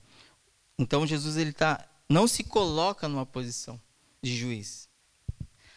Então 0.76 1.06
Jesus 1.06 1.36
ele 1.36 1.52
tá, 1.52 1.88
não 2.08 2.26
se 2.26 2.42
coloca 2.42 3.06
numa 3.06 3.24
posição 3.24 3.80
de 4.22 4.36
juiz. 4.36 4.88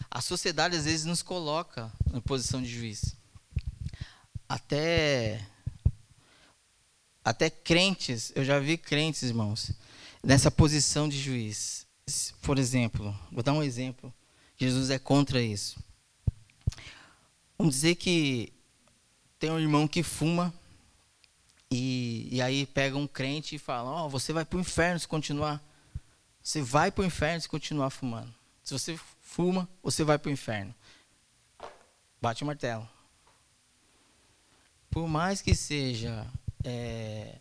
A 0.10 0.22
sociedade 0.22 0.76
às 0.76 0.86
vezes 0.86 1.06
nos 1.06 1.22
coloca 1.22 1.92
na 2.12 2.22
posição 2.22 2.62
de 2.62 2.70
juiz. 2.70 3.16
Até 4.48 5.46
até 7.24 7.50
crentes, 7.50 8.34
eu 8.36 8.44
já 8.44 8.60
vi 8.60 8.78
crentes, 8.78 9.24
irmãos, 9.24 9.72
nessa 10.22 10.52
posição 10.52 11.08
de 11.08 11.18
juiz. 11.18 11.88
Por 12.42 12.60
exemplo, 12.60 13.18
vou 13.32 13.42
dar 13.42 13.54
um 13.54 13.64
exemplo. 13.64 14.14
Jesus 14.58 14.90
é 14.90 15.00
contra 15.00 15.42
isso. 15.42 15.78
Vamos 17.58 17.76
dizer 17.76 17.96
que 17.96 18.52
tem 19.40 19.50
um 19.50 19.60
irmão 19.60 19.88
que 19.88 20.04
fuma 20.04 20.54
e, 21.72 22.28
e 22.30 22.42
aí 22.42 22.66
pega 22.66 22.98
um 22.98 23.08
crente 23.08 23.56
e 23.56 23.60
fala: 23.60 23.90
Ó, 23.90 24.06
oh, 24.06 24.10
você 24.10 24.34
vai 24.34 24.44
para 24.44 24.58
o 24.58 24.62
inferno 24.62 25.00
se 25.00 25.08
continuar. 25.08 25.64
Você 26.44 26.62
vai 26.62 26.92
para 26.92 27.04
o 27.04 27.06
inferno 27.06 27.40
se 27.40 27.48
continuar 27.48 27.90
fumando. 27.90 28.34
Se 28.62 28.74
você 28.74 29.00
fuma, 29.22 29.68
você 29.82 30.04
vai 30.04 30.20
para 30.20 30.30
o 30.30 30.34
inferno. 30.34 30.76
Bate 32.22 32.44
o 32.44 32.46
martelo. 32.46 32.88
Por 34.92 35.08
mais 35.08 35.42
que 35.42 35.56
seja 35.56 36.28
é, 36.64 37.40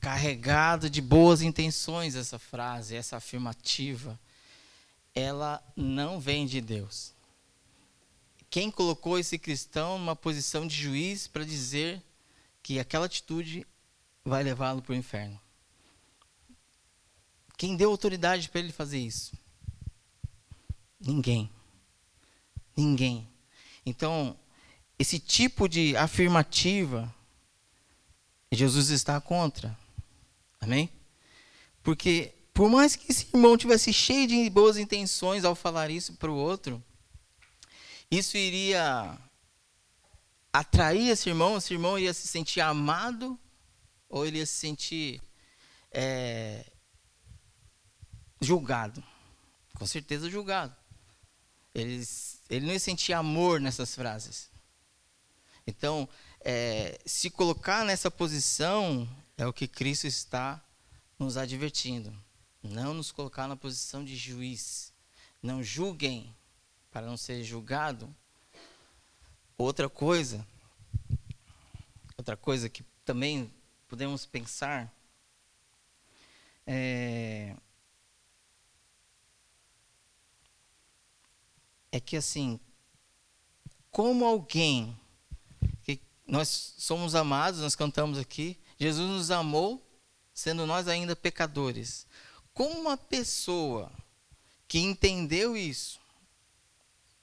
carregado 0.00 0.88
de 0.88 1.02
boas 1.02 1.42
intenções 1.42 2.14
essa 2.14 2.38
frase, 2.38 2.94
essa 2.94 3.16
afirmativa, 3.16 4.18
ela 5.12 5.62
não 5.76 6.20
vem 6.20 6.46
de 6.46 6.60
Deus. 6.60 7.12
Quem 8.48 8.70
colocou 8.70 9.18
esse 9.18 9.38
cristão 9.38 9.98
numa 9.98 10.14
posição 10.14 10.66
de 10.66 10.76
juiz 10.76 11.26
para 11.26 11.44
dizer 11.44 12.00
que 12.62 12.78
aquela 12.78 13.06
atitude 13.06 13.66
vai 14.24 14.44
levá-lo 14.44 14.80
para 14.80 14.92
o 14.92 14.96
inferno? 14.96 15.40
Quem 17.56 17.76
deu 17.76 17.90
autoridade 17.90 18.48
para 18.48 18.60
ele 18.60 18.72
fazer 18.72 18.98
isso? 18.98 19.36
Ninguém. 21.00 21.50
Ninguém. 22.76 23.28
Então, 23.84 24.36
esse 24.98 25.18
tipo 25.18 25.68
de 25.68 25.96
afirmativa 25.96 27.14
Jesus 28.50 28.90
está 28.90 29.20
contra. 29.20 29.76
Amém? 30.60 30.88
Porque 31.82 32.32
por 32.54 32.70
mais 32.70 32.94
que 32.96 33.10
esse 33.10 33.26
irmão 33.34 33.56
tivesse 33.56 33.92
cheio 33.92 34.26
de 34.28 34.48
boas 34.48 34.76
intenções 34.76 35.44
ao 35.44 35.54
falar 35.54 35.90
isso 35.90 36.14
para 36.14 36.30
o 36.30 36.36
outro, 36.36 36.82
isso 38.10 38.36
iria 38.36 39.18
atrair 40.52 41.10
esse 41.10 41.28
irmão, 41.28 41.56
esse 41.56 41.74
irmão 41.74 41.98
ia 41.98 42.14
se 42.14 42.28
sentir 42.28 42.60
amado 42.60 43.38
ou 44.08 44.24
ele 44.24 44.38
ia 44.38 44.46
se 44.46 44.54
sentir 44.54 45.20
é, 45.90 46.64
julgado. 48.44 49.02
Com 49.74 49.86
certeza 49.86 50.30
julgado. 50.30 50.74
Ele, 51.74 52.04
ele 52.48 52.66
não 52.66 52.72
ia 52.72 52.78
sentir 52.78 53.12
amor 53.12 53.60
nessas 53.60 53.94
frases. 53.94 54.48
Então, 55.66 56.08
é, 56.40 57.00
se 57.04 57.30
colocar 57.30 57.84
nessa 57.84 58.10
posição 58.10 59.08
é 59.36 59.46
o 59.46 59.52
que 59.52 59.66
Cristo 59.66 60.06
está 60.06 60.62
nos 61.18 61.36
advertindo. 61.36 62.16
Não 62.62 62.94
nos 62.94 63.10
colocar 63.10 63.48
na 63.48 63.56
posição 63.56 64.04
de 64.04 64.16
juiz. 64.16 64.92
Não 65.42 65.62
julguem 65.62 66.34
para 66.90 67.06
não 67.06 67.16
ser 67.16 67.42
julgado. 67.42 68.14
Outra 69.58 69.88
coisa, 69.88 70.46
outra 72.16 72.36
coisa 72.36 72.68
que 72.68 72.84
também 73.04 73.52
podemos 73.88 74.26
pensar 74.26 74.92
é, 76.66 77.54
é 81.96 82.00
que 82.00 82.16
assim, 82.16 82.58
como 83.88 84.24
alguém 84.24 84.98
nós 86.26 86.74
somos 86.78 87.14
amados, 87.14 87.60
nós 87.60 87.76
cantamos 87.76 88.18
aqui. 88.18 88.58
Jesus 88.80 89.08
nos 89.08 89.30
amou, 89.30 89.80
sendo 90.32 90.66
nós 90.66 90.88
ainda 90.88 91.14
pecadores. 91.14 92.04
Como 92.52 92.80
uma 92.80 92.96
pessoa 92.96 93.92
que 94.66 94.80
entendeu 94.80 95.56
isso, 95.56 96.00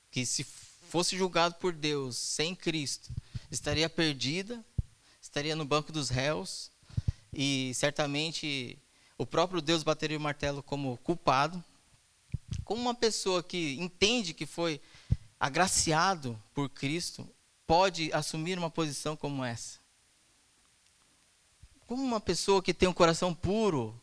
que 0.09 0.25
se 0.25 0.45
fosse 0.45 1.17
julgado 1.17 1.55
por 1.55 1.73
Deus 1.73 2.15
sem 2.15 2.55
Cristo, 2.55 3.09
estaria 3.49 3.89
perdida, 3.89 4.63
estaria 5.21 5.55
no 5.55 5.65
banco 5.65 5.91
dos 5.91 6.09
réus, 6.09 6.71
e 7.33 7.73
certamente 7.73 8.77
o 9.17 9.25
próprio 9.25 9.61
Deus 9.61 9.83
bateria 9.83 10.17
o 10.17 10.21
martelo 10.21 10.63
como 10.63 10.97
culpado. 10.99 11.61
Como 12.63 12.81
uma 12.81 12.95
pessoa 12.95 13.41
que 13.43 13.79
entende 13.79 14.33
que 14.33 14.45
foi 14.45 14.81
agraciado 15.39 16.41
por 16.53 16.69
Cristo, 16.69 17.27
pode 17.65 18.11
assumir 18.13 18.57
uma 18.57 18.69
posição 18.69 19.15
como 19.15 19.43
essa? 19.43 19.79
Como 21.87 22.03
uma 22.03 22.19
pessoa 22.19 22.61
que 22.61 22.73
tem 22.73 22.87
um 22.87 22.93
coração 22.93 23.33
puro, 23.33 23.99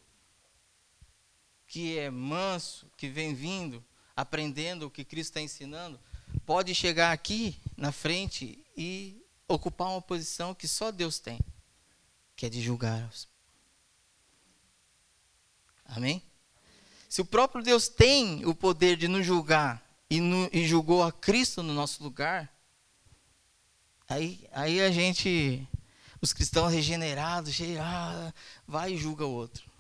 que 1.67 1.99
é 1.99 2.11
manso, 2.11 2.90
que 2.97 3.09
vem 3.09 3.35
vindo, 3.35 3.85
aprendendo 4.17 4.87
o 4.87 4.90
que 4.90 5.05
Cristo 5.05 5.31
está 5.31 5.40
ensinando, 5.40 6.00
pode 6.45 6.75
chegar 6.75 7.12
aqui 7.12 7.61
na 7.76 7.93
frente 7.93 8.64
e 8.76 9.23
ocupar 9.47 9.88
uma 9.88 10.02
posição 10.02 10.55
que 10.55 10.67
só 10.67 10.90
Deus 10.90 11.19
tem, 11.19 11.38
que 12.35 12.47
é 12.47 12.49
de 12.49 12.61
julgar. 12.61 13.11
Amém? 15.85 16.23
Se 17.09 17.21
o 17.21 17.25
próprio 17.25 17.62
Deus 17.62 17.88
tem 17.88 18.45
o 18.45 18.55
poder 18.55 18.97
de 18.97 19.09
nos 19.09 19.25
julgar 19.25 19.83
e, 20.11 20.21
no, 20.21 20.49
e 20.53 20.67
julgou 20.67 21.03
a 21.03 21.11
Cristo 21.11 21.62
no 21.62 21.73
nosso 21.73 22.03
lugar, 22.03 22.53
Aí, 24.09 24.49
aí 24.53 24.81
a 24.81 24.91
gente, 24.91 25.69
os 26.19 26.33
cristãos 26.33 26.73
regenerados, 26.73 27.59
ah, 27.79 28.33
vai 28.67 28.95
e 28.95 28.97
julga 28.97 29.27
o 29.27 29.31
outro. 29.31 29.71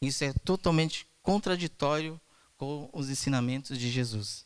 Isso 0.00 0.24
é 0.24 0.34
totalmente 0.44 1.06
contraditório 1.22 2.20
com 2.58 2.90
os 2.92 3.08
ensinamentos 3.08 3.78
de 3.78 3.90
Jesus. 3.90 4.44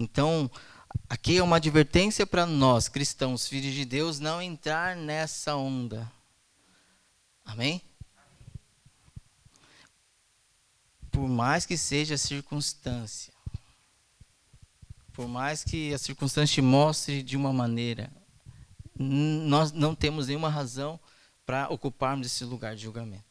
Então, 0.00 0.50
aqui 1.08 1.36
é 1.36 1.42
uma 1.42 1.56
advertência 1.56 2.26
para 2.26 2.44
nós, 2.44 2.88
cristãos, 2.88 3.46
filhos 3.46 3.72
de 3.72 3.84
Deus, 3.84 4.18
não 4.18 4.42
entrar 4.42 4.96
nessa 4.96 5.54
onda. 5.54 6.10
Amém? 7.44 7.80
Por 11.18 11.28
mais 11.28 11.66
que 11.66 11.76
seja 11.76 12.14
a 12.14 12.18
circunstância, 12.18 13.34
por 15.12 15.26
mais 15.26 15.64
que 15.64 15.92
a 15.92 15.98
circunstância 15.98 16.54
te 16.54 16.62
mostre 16.62 17.24
de 17.24 17.36
uma 17.36 17.52
maneira, 17.52 18.08
nós 18.96 19.72
não 19.72 19.96
temos 19.96 20.28
nenhuma 20.28 20.48
razão 20.48 20.98
para 21.44 21.68
ocuparmos 21.70 22.28
esse 22.28 22.44
lugar 22.44 22.76
de 22.76 22.82
julgamento. 22.84 23.24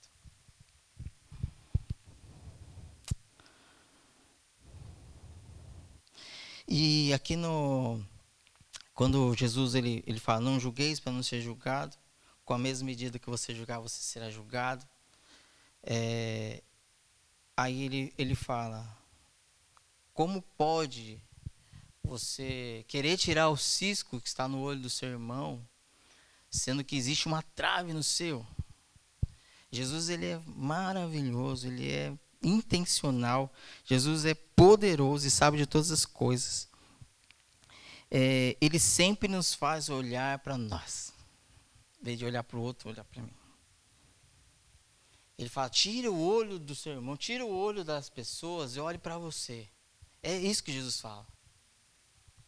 E 6.67 7.13
aqui 7.13 7.38
no 7.38 8.03
quando 8.94 9.34
Jesus 9.34 9.75
ele, 9.75 10.03
ele 10.06 10.20
fala, 10.20 10.41
não 10.41 10.60
julgueis 10.60 11.00
para 11.00 11.13
não 11.13 11.24
ser 11.24 11.39
julgado, 11.39 11.96
com 12.44 12.53
a 12.53 12.58
mesma 12.58 12.86
medida 12.86 13.17
que 13.17 13.29
você 13.29 13.56
julgar, 13.56 13.79
você 13.79 14.01
será 14.01 14.29
julgado. 14.29 14.86
É, 15.82 16.62
aí 17.58 17.82
ele, 17.82 18.14
ele 18.18 18.36
fala, 18.36 18.88
como 20.14 20.44
pode 20.56 21.20
você 22.04 22.86
querer 22.88 23.18
tirar 23.18 23.50
o 23.50 23.58
cisco 23.58 24.22
que 24.22 24.28
está 24.28 24.48
no 24.48 24.60
olho 24.60 24.80
do 24.80 24.90
seu 24.90 25.10
irmão, 25.10 25.68
sendo 26.50 26.84
que 26.84 26.96
existe 26.96 27.28
uma 27.28 27.42
trave 27.42 27.92
no 27.94 28.04
seu? 28.04 28.46
Jesus 29.72 30.08
ele 30.10 30.28
é 30.28 30.42
maravilhoso, 30.46 31.68
ele 31.68 31.92
é 31.92 32.14
intencional. 32.42 33.52
Jesus 33.84 34.24
é 34.26 34.34
poderoso 34.34 35.28
e 35.28 35.32
sabe 35.32 35.58
de 35.58 35.66
todas 35.66 35.92
as 35.92 36.06
coisas. 36.06 36.70
É, 38.10 38.56
ele 38.62 38.80
sempre 38.80 39.28
nos 39.28 39.54
faz 39.54 39.90
olhar 39.90 40.40
para 40.40 40.58
nós, 40.58 41.12
em 42.00 42.06
vez 42.06 42.18
de 42.18 42.24
olhar 42.24 42.44
para 42.44 42.58
o 42.58 42.62
outro, 42.62 42.90
olhar 42.90 43.04
para 43.04 43.22
mim. 43.22 43.37
Ele 45.38 45.50
fala: 45.50 45.70
tira 45.70 46.12
o 46.12 46.20
olho 46.20 46.58
do 46.58 46.74
seu 46.74 46.94
irmão, 46.94 47.15
tira 47.15 47.46
o 47.46 47.53
olho 47.53 47.84
das 47.84 48.10
pessoas 48.10 48.75
e 48.75 48.79
olhe 48.79 48.98
para 48.98 49.17
você. 49.17 49.70
É 50.24 50.36
isso 50.36 50.63
que 50.63 50.74
Jesus 50.74 51.00
fala. 51.00 51.27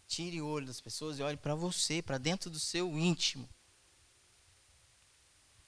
Tire 0.07 0.41
o 0.41 0.47
olho 0.47 0.65
das 0.65 0.81
pessoas 0.81 1.19
e 1.19 1.23
olhe 1.23 1.37
para 1.37 1.53
você, 1.53 2.01
para 2.01 2.17
dentro 2.17 2.49
do 2.49 2.59
seu 2.59 2.97
íntimo. 2.97 3.47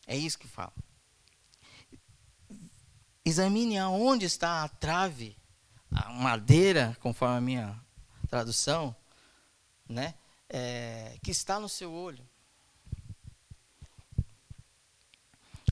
É 0.07 0.17
isso 0.17 0.39
que 0.39 0.47
fala. 0.47 0.73
Examine 3.23 3.77
aonde 3.77 4.25
está 4.25 4.63
a 4.63 4.67
trave, 4.67 5.37
a 5.91 6.09
madeira, 6.09 6.97
conforme 6.99 7.37
a 7.37 7.41
minha 7.41 7.85
tradução, 8.27 8.95
né? 9.87 10.15
É, 10.49 11.19
que 11.23 11.29
está 11.29 11.59
no 11.59 11.69
seu 11.69 11.93
olho. 11.93 12.27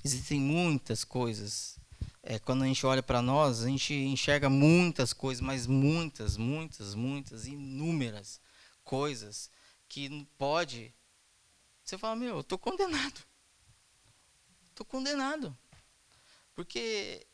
Existem 0.04 0.40
muitas 0.40 1.04
coisas. 1.04 1.78
É, 2.24 2.40
quando 2.40 2.64
a 2.64 2.68
gente 2.68 2.86
olha 2.86 3.04
para 3.04 3.22
nós, 3.22 3.64
a 3.64 3.68
gente 3.68 3.94
enxerga 3.94 4.50
muitas 4.50 5.14
coisas, 5.14 5.42
mas 5.42 5.68
muitas, 5.68 6.38
muitas, 6.38 6.96
muitas, 6.96 7.46
inúmeras 7.46 8.40
coisas 8.84 9.50
que 9.88 10.26
pode. 10.38 10.94
Você 11.84 11.98
fala, 11.98 12.16
meu, 12.16 12.36
eu 12.36 12.42
estou 12.42 12.58
condenado. 12.58 13.22
Estou 14.70 14.86
condenado. 14.86 15.58
Porque 16.56 17.26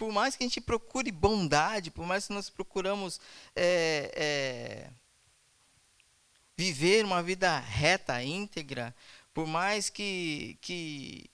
por 0.00 0.10
mais 0.10 0.34
que 0.34 0.42
a 0.42 0.46
gente 0.46 0.62
procure 0.62 1.12
bondade, 1.12 1.90
por 1.90 2.06
mais 2.06 2.26
que 2.26 2.32
nós 2.32 2.48
procuramos 2.48 3.20
é, 3.54 4.10
é, 4.16 4.90
viver 6.56 7.04
uma 7.04 7.22
vida 7.22 7.58
reta, 7.58 8.22
íntegra, 8.24 8.96
por 9.34 9.46
mais 9.46 9.90
que, 9.90 10.56
que 10.62 11.30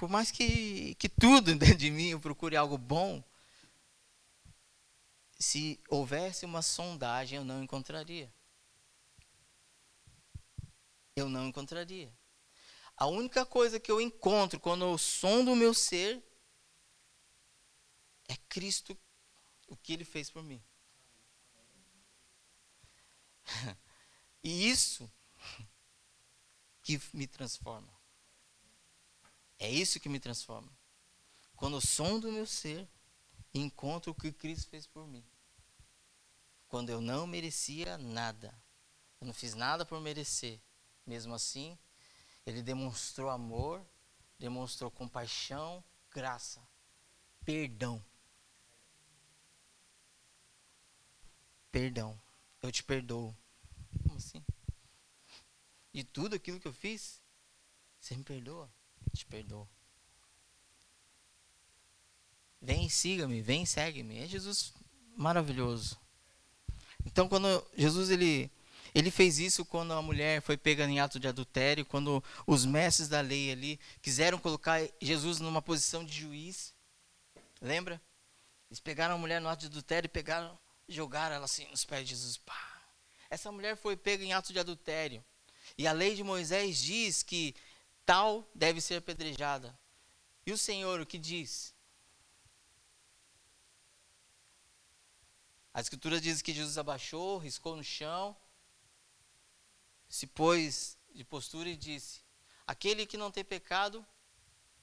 por 0.00 0.08
mais 0.08 0.30
que, 0.30 0.94
que 0.94 1.10
tudo 1.10 1.54
dentro 1.54 1.76
de 1.76 1.90
mim 1.90 2.08
eu 2.08 2.18
procure 2.18 2.56
algo 2.56 2.78
bom, 2.78 3.22
se 5.38 5.78
houvesse 5.90 6.46
uma 6.46 6.62
sondagem, 6.62 7.36
eu 7.36 7.44
não 7.44 7.62
encontraria. 7.62 8.32
Eu 11.14 11.28
não 11.28 11.48
encontraria. 11.48 12.10
A 12.96 13.08
única 13.08 13.44
coisa 13.44 13.78
que 13.78 13.92
eu 13.92 14.00
encontro 14.00 14.58
quando 14.58 14.86
eu 14.86 14.96
sondo 14.96 15.52
o 15.52 15.56
meu 15.56 15.74
ser 15.74 16.24
é 18.26 18.38
Cristo, 18.48 18.96
o 19.68 19.76
que 19.76 19.92
ele 19.92 20.06
fez 20.06 20.30
por 20.30 20.42
mim. 20.42 20.62
E 24.42 24.70
isso 24.70 25.12
que 26.82 26.98
me 27.12 27.26
transforma. 27.26 27.99
É 29.60 29.70
isso 29.70 30.00
que 30.00 30.08
me 30.08 30.18
transforma. 30.18 30.72
Quando 31.54 31.76
eu 31.76 31.80
som 31.80 32.18
do 32.18 32.32
meu 32.32 32.46
ser 32.46 32.88
encontro 33.54 34.10
o 34.10 34.14
que 34.14 34.32
Cristo 34.32 34.68
fez 34.68 34.86
por 34.86 35.06
mim. 35.06 35.24
Quando 36.66 36.90
eu 36.90 37.00
não 37.00 37.26
merecia 37.26 37.96
nada. 37.98 38.52
Eu 39.20 39.26
não 39.28 39.34
fiz 39.34 39.54
nada 39.54 39.86
por 39.86 40.00
merecer. 40.00 40.60
Mesmo 41.06 41.34
assim, 41.34 41.78
ele 42.44 42.62
demonstrou 42.62 43.28
amor, 43.30 43.84
demonstrou 44.38 44.90
compaixão, 44.90 45.84
graça, 46.10 46.66
perdão. 47.44 48.02
perdão. 51.70 52.20
Eu 52.62 52.70
te 52.70 52.82
perdoo. 52.82 53.34
Como 54.02 54.16
assim? 54.16 54.44
De 55.92 56.04
tudo 56.04 56.36
aquilo 56.36 56.60
que 56.60 56.68
eu 56.68 56.72
fiz, 56.72 57.20
você 57.98 58.16
me 58.16 58.24
perdoa? 58.24 58.72
Eu 59.06 59.12
te 59.12 59.26
perdoo. 59.26 59.68
Vem 62.60 62.88
siga-me, 62.88 63.40
vem 63.40 63.64
segue-me. 63.64 64.18
É 64.18 64.26
Jesus 64.26 64.74
maravilhoso. 65.16 65.98
Então, 67.06 67.28
quando 67.28 67.64
Jesus 67.76 68.10
ele, 68.10 68.50
ele 68.94 69.10
fez 69.10 69.38
isso 69.38 69.64
quando 69.64 69.92
a 69.92 70.02
mulher 70.02 70.42
foi 70.42 70.56
pega 70.56 70.84
em 70.84 71.00
ato 71.00 71.18
de 71.18 71.26
adultério, 71.26 71.86
quando 71.86 72.22
os 72.46 72.66
mestres 72.66 73.08
da 73.08 73.20
lei 73.20 73.50
ali 73.50 73.80
quiseram 74.02 74.38
colocar 74.38 74.80
Jesus 75.00 75.40
numa 75.40 75.62
posição 75.62 76.04
de 76.04 76.12
juiz. 76.12 76.74
Lembra? 77.60 78.00
Eles 78.70 78.80
pegaram 78.80 79.14
a 79.14 79.18
mulher 79.18 79.40
no 79.40 79.48
ato 79.48 79.60
de 79.60 79.66
adultério 79.66 80.06
e 80.06 80.10
pegaram 80.10 80.58
jogaram 80.88 81.36
ela 81.36 81.44
assim 81.44 81.66
nos 81.68 81.84
pés 81.84 82.02
de 82.02 82.14
Jesus. 82.14 82.36
Pá. 82.36 82.82
Essa 83.30 83.50
mulher 83.52 83.76
foi 83.76 83.96
pega 83.96 84.24
em 84.24 84.32
ato 84.32 84.52
de 84.52 84.58
adultério. 84.58 85.24
E 85.78 85.86
a 85.86 85.92
lei 85.92 86.14
de 86.14 86.24
Moisés 86.24 86.78
diz 86.78 87.22
que 87.22 87.54
tal 88.04 88.50
deve 88.54 88.80
ser 88.80 88.96
apedrejada. 88.96 89.78
E 90.44 90.52
o 90.52 90.58
Senhor 90.58 91.00
o 91.00 91.06
que 91.06 91.18
diz? 91.18 91.74
A 95.72 95.80
escritura 95.80 96.20
diz 96.20 96.42
que 96.42 96.52
Jesus 96.52 96.78
abaixou, 96.78 97.38
riscou 97.38 97.76
no 97.76 97.84
chão, 97.84 98.36
se 100.08 100.26
pôs 100.26 100.98
de 101.14 101.24
postura 101.24 101.68
e 101.68 101.76
disse: 101.76 102.20
Aquele 102.66 103.06
que 103.06 103.16
não 103.16 103.30
tem 103.30 103.44
pecado, 103.44 104.04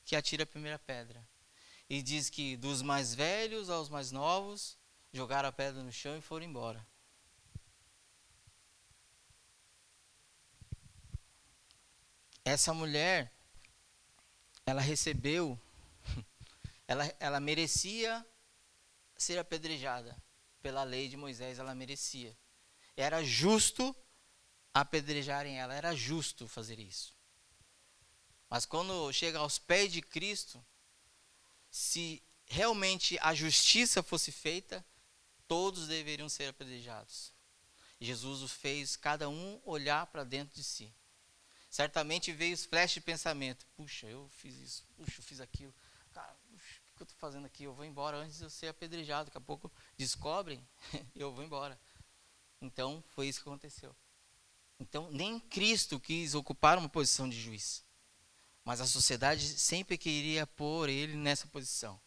que 0.06 0.16
atire 0.16 0.44
a 0.44 0.48
primeira 0.48 0.80
pedra. 0.80 1.28
E 1.90 2.02
diz 2.02 2.30
que 2.30 2.56
dos 2.58 2.82
mais 2.82 3.14
velhos 3.14 3.70
aos 3.70 3.90
mais 3.90 4.12
novos, 4.12 4.78
jogaram 5.12 5.50
a 5.50 5.52
pedra 5.52 5.84
no 5.84 5.92
chão 5.92 6.18
e 6.18 6.22
foram 6.22 6.46
embora. 6.46 6.86
Essa 12.48 12.74
mulher, 12.74 13.30
ela 14.66 14.80
recebeu, 14.80 15.60
ela, 16.88 17.14
ela 17.20 17.40
merecia 17.42 18.26
ser 19.18 19.38
apedrejada. 19.38 20.16
Pela 20.62 20.86
lei 20.86 21.10
de 21.10 21.18
Moisés, 21.18 21.60
ela 21.60 21.76
merecia. 21.76 22.38
Era 22.96 23.22
justo 23.22 23.94
apedrejarem 24.74 25.60
ela, 25.60 25.74
era 25.74 25.94
justo 25.94 26.48
fazer 26.48 26.80
isso. 26.80 27.14
Mas 28.50 28.66
quando 28.66 29.12
chega 29.12 29.40
aos 29.40 29.60
pés 29.60 29.92
de 29.92 30.02
Cristo, 30.02 30.66
se 31.70 32.24
realmente 32.46 33.20
a 33.20 33.34
justiça 33.34 34.02
fosse 34.02 34.32
feita, 34.32 34.86
todos 35.50 35.90
deveriam 35.90 36.30
ser 36.30 36.48
apedrejados. 36.48 37.34
Jesus 38.00 38.42
o 38.42 38.48
fez 38.48 38.96
cada 38.96 39.28
um 39.28 39.62
olhar 39.66 40.08
para 40.08 40.24
dentro 40.24 40.56
de 40.56 40.64
si. 40.64 40.96
Certamente 41.70 42.32
veio 42.32 42.54
os 42.54 42.66
flashes 42.66 42.96
de 42.96 43.02
pensamento. 43.02 43.66
Puxa, 43.76 44.08
eu 44.08 44.30
fiz 44.30 44.56
isso. 44.56 44.88
Puxa, 44.96 45.20
eu 45.20 45.24
fiz 45.24 45.40
aquilo. 45.40 45.74
Cara, 46.14 46.36
puxa, 46.50 46.80
o 46.94 46.98
que 46.98 47.04
eu 47.04 47.06
estou 47.06 47.20
fazendo 47.20 47.46
aqui? 47.46 47.64
Eu 47.64 47.74
vou 47.74 47.86
embora 47.86 48.18
antes 48.18 48.38
de 48.38 48.44
eu 48.44 48.50
ser 48.50 48.68
apedrejado. 48.68 49.26
Daqui 49.26 49.38
a 49.38 49.42
pouco 49.42 49.72
descobrem, 49.98 50.66
eu 51.16 51.32
vou 51.34 51.44
embora. 51.44 51.80
Então, 52.62 53.04
foi 53.10 53.28
isso 53.28 53.42
que 53.42 53.50
aconteceu. 53.50 53.96
Então, 54.80 55.12
nem 55.12 55.40
Cristo 55.40 56.00
quis 56.00 56.36
ocupar 56.36 56.78
uma 56.78 56.90
posição 56.90 57.28
de 57.28 57.40
juiz. 57.40 57.84
Mas 58.64 58.82
a 58.82 58.86
sociedade 58.86 59.48
sempre 59.58 59.98
queria 59.98 60.46
pôr 60.46 60.90
ele 60.90 61.16
nessa 61.16 61.48
posição. 61.48 62.00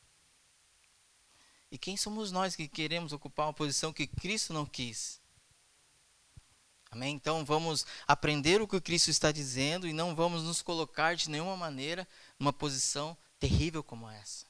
E 1.70 1.79
quem 1.79 1.96
somos 1.96 2.33
nós 2.33 2.57
que 2.57 2.66
queremos 2.66 3.12
ocupar 3.12 3.46
uma 3.46 3.55
posição 3.55 3.92
que 3.92 4.07
Cristo 4.07 4.53
não 4.53 4.66
quis? 4.66 5.19
Amém? 6.90 7.14
Então 7.14 7.44
vamos 7.44 7.87
aprender 8.07 8.61
o 8.61 8.66
que 8.66 8.81
Cristo 8.81 9.11
está 9.11 9.31
dizendo 9.31 9.87
e 9.87 9.92
não 9.92 10.14
vamos 10.14 10.42
nos 10.42 10.61
colocar 10.61 11.14
de 11.14 11.31
nenhuma 11.31 11.57
maneira 11.57 12.07
numa 12.38 12.53
posição 12.53 13.16
terrível 13.38 13.83
como 13.83 14.11
essa. 14.11 14.44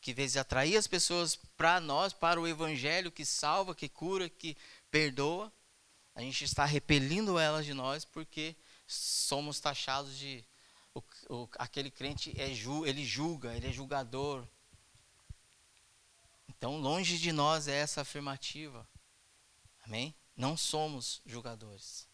Que 0.00 0.14
vez 0.14 0.32
de 0.32 0.38
atrair 0.38 0.76
as 0.76 0.86
pessoas 0.86 1.34
para 1.56 1.80
nós, 1.80 2.12
para 2.12 2.40
o 2.40 2.46
evangelho 2.46 3.10
que 3.10 3.24
salva, 3.24 3.74
que 3.74 3.88
cura, 3.88 4.28
que 4.28 4.56
perdoa, 4.92 5.52
a 6.14 6.20
gente 6.20 6.44
está 6.44 6.64
repelindo 6.64 7.38
elas 7.38 7.66
de 7.66 7.74
nós 7.74 8.04
porque 8.04 8.54
somos 8.86 9.58
taxados 9.58 10.16
de 10.16 10.44
o, 10.94 11.02
o, 11.28 11.48
aquele 11.58 11.90
crente 11.90 12.32
é 12.40 12.48
ele 12.48 13.04
julga, 13.04 13.54
ele 13.54 13.66
é 13.66 13.72
julgador. 13.72 14.46
Então 16.48 16.78
longe 16.78 17.18
de 17.18 17.32
nós 17.32 17.66
é 17.66 17.74
essa 17.74 18.02
afirmativa. 18.02 18.88
Amém? 19.84 20.14
Não 20.36 20.56
somos 20.56 21.22
julgadores. 21.24 22.06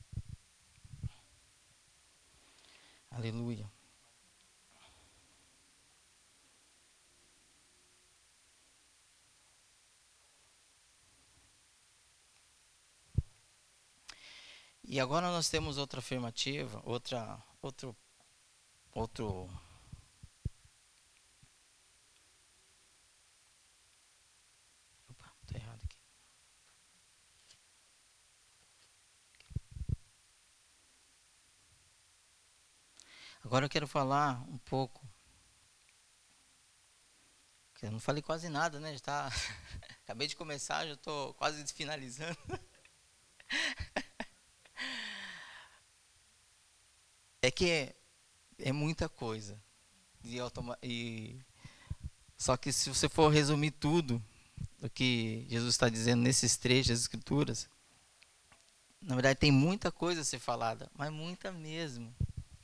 Aleluia. 3.11 3.71
E 14.85 15.01
agora 15.01 15.29
nós 15.29 15.49
temos 15.49 15.79
outra 15.79 16.01
afirmativa, 16.01 16.83
outra, 16.85 17.43
outro, 17.61 17.97
outro 18.95 19.49
Agora 33.45 33.67
eu 33.67 33.71
quero 33.71 33.89
falar 33.89 34.41
um 34.49 34.59
pouco. 34.59 35.05
Eu 37.83 37.91
não 37.91 37.99
falei 37.99 38.23
quase 38.23 38.49
nada, 38.49 38.79
né? 38.79 38.93
Já 38.95 39.01
tá... 39.01 39.29
Acabei 40.05 40.29
de 40.29 40.37
começar, 40.37 40.87
já 40.87 40.95
estou 40.95 41.35
quase 41.35 41.67
finalizando. 41.75 42.39
é 47.43 47.51
que 47.51 47.69
é, 47.69 47.97
é 48.59 48.73
muita 48.73 49.09
coisa. 49.09 49.61
E, 50.23 50.39
automa... 50.39 50.79
e 50.81 51.41
só 52.39 52.57
que 52.57 52.73
se 52.73 52.89
você 52.89 53.09
for 53.09 53.29
resumir 53.29 53.73
tudo 53.73 54.23
o 54.81 54.89
que 54.89 55.45
Jesus 55.49 55.75
está 55.75 55.89
dizendo 55.89 56.23
nesses 56.23 56.57
trechos 56.57 56.89
das 56.89 57.01
Escrituras, 57.01 57.69
na 59.01 59.17
verdade 59.17 59.41
tem 59.41 59.51
muita 59.51 59.91
coisa 59.91 60.21
a 60.21 60.25
ser 60.25 60.39
falada, 60.39 60.89
mas 60.95 61.13
muita 61.13 61.51
mesmo. 61.51 62.15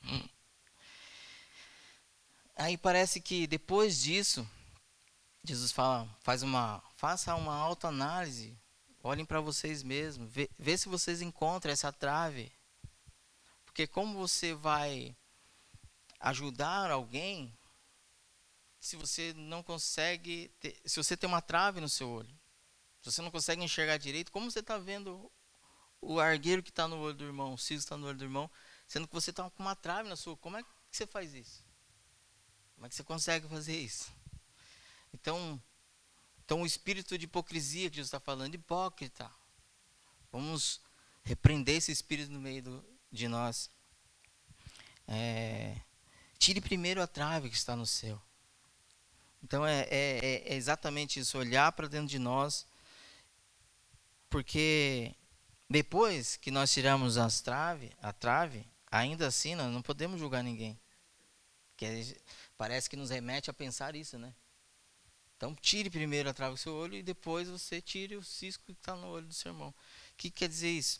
Hum. 0.05 0.29
Aí 2.59 2.77
parece 2.77 3.21
que 3.21 3.47
depois 3.47 4.01
disso, 4.01 4.45
Jesus 5.45 5.71
fala, 5.71 6.13
faz 6.19 6.43
uma, 6.43 6.83
faça 6.97 7.33
uma 7.33 7.55
autoanálise, 7.55 8.53
olhem 9.01 9.23
para 9.23 9.39
vocês 9.39 9.81
mesmos, 9.81 10.29
vê, 10.29 10.49
vê 10.59 10.77
se 10.77 10.89
vocês 10.89 11.21
encontram 11.21 11.71
essa 11.71 11.93
trave. 11.93 12.51
Porque 13.63 13.87
como 13.87 14.19
você 14.19 14.53
vai 14.53 15.15
ajudar 16.19 16.91
alguém 16.91 17.57
se 18.77 18.97
você 18.97 19.33
não 19.37 19.63
consegue, 19.63 20.51
ter, 20.59 20.81
se 20.83 21.01
você 21.01 21.15
tem 21.15 21.29
uma 21.29 21.41
trave 21.41 21.79
no 21.79 21.87
seu 21.87 22.09
olho, 22.09 22.37
se 23.01 23.09
você 23.09 23.21
não 23.21 23.31
consegue 23.31 23.63
enxergar 23.63 23.95
direito, 23.95 24.33
como 24.33 24.51
você 24.51 24.59
está 24.59 24.77
vendo 24.77 25.31
o 26.01 26.19
argueiro 26.19 26.61
que 26.61 26.71
está 26.71 26.89
no 26.89 26.99
olho 26.99 27.15
do 27.15 27.23
irmão, 27.23 27.53
o 27.53 27.57
siso 27.57 27.85
está 27.85 27.95
no 27.95 28.05
olho 28.05 28.17
do 28.17 28.25
irmão, 28.25 28.51
sendo 28.85 29.07
que 29.07 29.13
você 29.13 29.29
está 29.29 29.49
com 29.49 29.63
uma 29.63 29.77
trave 29.77 30.09
na 30.09 30.17
sua, 30.17 30.35
como 30.35 30.57
é 30.57 30.61
que 30.61 30.69
você 30.91 31.07
faz 31.07 31.33
isso? 31.33 31.68
Como 32.79 32.85
é 32.85 32.89
que 32.89 32.95
você 32.95 33.03
consegue 33.03 33.45
fazer 33.49 33.77
isso? 33.77 34.09
Então, 35.13 35.61
então 36.45 36.61
o 36.61 36.65
espírito 36.65 37.17
de 37.17 37.25
hipocrisia 37.25 37.89
que 37.89 37.97
Jesus 37.97 38.07
está 38.07 38.21
falando, 38.21 38.55
hipócrita. 38.55 39.29
Vamos 40.31 40.79
repreender 41.21 41.75
esse 41.75 41.91
espírito 41.91 42.31
no 42.31 42.39
meio 42.39 42.63
do, 42.63 42.85
de 43.11 43.27
nós. 43.27 43.69
É, 45.05 45.75
tire 46.37 46.61
primeiro 46.61 47.01
a 47.01 47.07
trave 47.07 47.49
que 47.49 47.57
está 47.57 47.75
no 47.75 47.85
céu. 47.85 48.21
Então 49.43 49.65
é, 49.65 49.81
é, 49.89 50.43
é 50.45 50.55
exatamente 50.55 51.19
isso, 51.19 51.37
olhar 51.37 51.73
para 51.73 51.89
dentro 51.89 52.07
de 52.07 52.17
nós, 52.17 52.65
porque 54.29 55.13
depois 55.69 56.37
que 56.37 56.49
nós 56.49 56.71
tiramos 56.71 57.17
as 57.17 57.41
trave, 57.41 57.91
a 58.01 58.13
trave, 58.13 58.65
ainda 58.89 59.27
assim 59.27 59.53
nós 59.53 59.69
não 59.69 59.81
podemos 59.81 60.17
julgar 60.17 60.41
ninguém. 60.41 60.79
Porque 61.71 62.15
Parece 62.59 62.89
que 62.89 62.97
nos 62.97 63.09
remete 63.09 63.49
a 63.49 63.53
pensar 63.53 63.95
isso, 63.95 64.19
né? 64.19 64.35
Então, 65.37 65.55
tire 65.55 65.89
primeiro 65.89 66.29
a 66.29 66.33
trava 66.33 66.55
do 66.55 66.57
seu 66.57 66.73
olho 66.73 66.95
e 66.95 67.01
depois 67.01 67.47
você 67.47 67.81
tire 67.81 68.17
o 68.17 68.21
cisco 68.21 68.65
que 68.65 68.73
está 68.73 68.97
no 68.97 69.07
olho 69.07 69.27
do 69.27 69.33
seu 69.33 69.53
irmão. 69.53 69.69
O 69.69 69.75
que 70.17 70.29
quer 70.29 70.49
dizer 70.49 70.69
isso? 70.69 70.99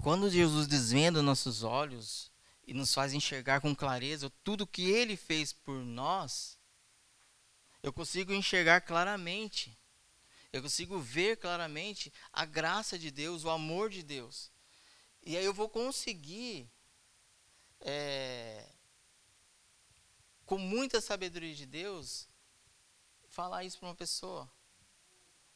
Quando 0.00 0.30
Jesus 0.30 0.68
desvenda 0.68 1.20
nossos 1.20 1.64
olhos 1.64 2.30
e 2.68 2.72
nos 2.72 2.94
faz 2.94 3.12
enxergar 3.12 3.60
com 3.60 3.74
clareza 3.74 4.30
tudo 4.44 4.64
que 4.64 4.88
Ele 4.88 5.16
fez 5.16 5.52
por 5.52 5.84
nós, 5.84 6.56
eu 7.82 7.92
consigo 7.92 8.32
enxergar 8.32 8.82
claramente. 8.82 9.76
Eu 10.52 10.62
consigo 10.62 11.00
ver 11.00 11.36
claramente 11.38 12.12
a 12.32 12.44
graça 12.44 12.96
de 12.96 13.10
Deus, 13.10 13.42
o 13.42 13.50
amor 13.50 13.90
de 13.90 14.04
Deus. 14.04 14.52
E 15.24 15.36
aí 15.36 15.44
eu 15.44 15.52
vou 15.52 15.68
conseguir 15.68 16.70
é, 17.80 18.68
com 20.44 20.58
muita 20.58 21.00
sabedoria 21.00 21.54
de 21.54 21.66
Deus, 21.66 22.28
falar 23.28 23.64
isso 23.64 23.78
para 23.78 23.88
uma 23.88 23.94
pessoa. 23.94 24.50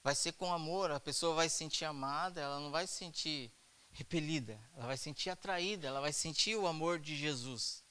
Vai 0.02 0.14
ser 0.14 0.32
com 0.32 0.52
amor, 0.52 0.90
a 0.90 1.00
pessoa 1.00 1.34
vai 1.34 1.48
se 1.48 1.56
sentir 1.56 1.84
amada, 1.84 2.40
ela 2.40 2.60
não 2.60 2.70
vai 2.70 2.86
se 2.86 2.94
sentir 2.94 3.52
repelida, 3.92 4.60
ela 4.74 4.86
vai 4.86 4.96
se 4.96 5.04
sentir 5.04 5.30
atraída, 5.30 5.86
ela 5.86 6.00
vai 6.00 6.12
sentir 6.12 6.56
o 6.56 6.66
amor 6.66 6.98
de 6.98 7.16
Jesus. 7.16 7.82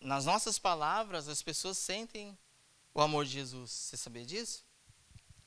Nas 0.00 0.26
nossas 0.26 0.58
palavras, 0.58 1.28
as 1.28 1.42
pessoas 1.42 1.78
sentem 1.78 2.38
o 2.92 3.00
amor 3.00 3.24
de 3.24 3.32
Jesus. 3.32 3.70
Você 3.70 3.96
sabia 3.96 4.24
disso? 4.24 4.64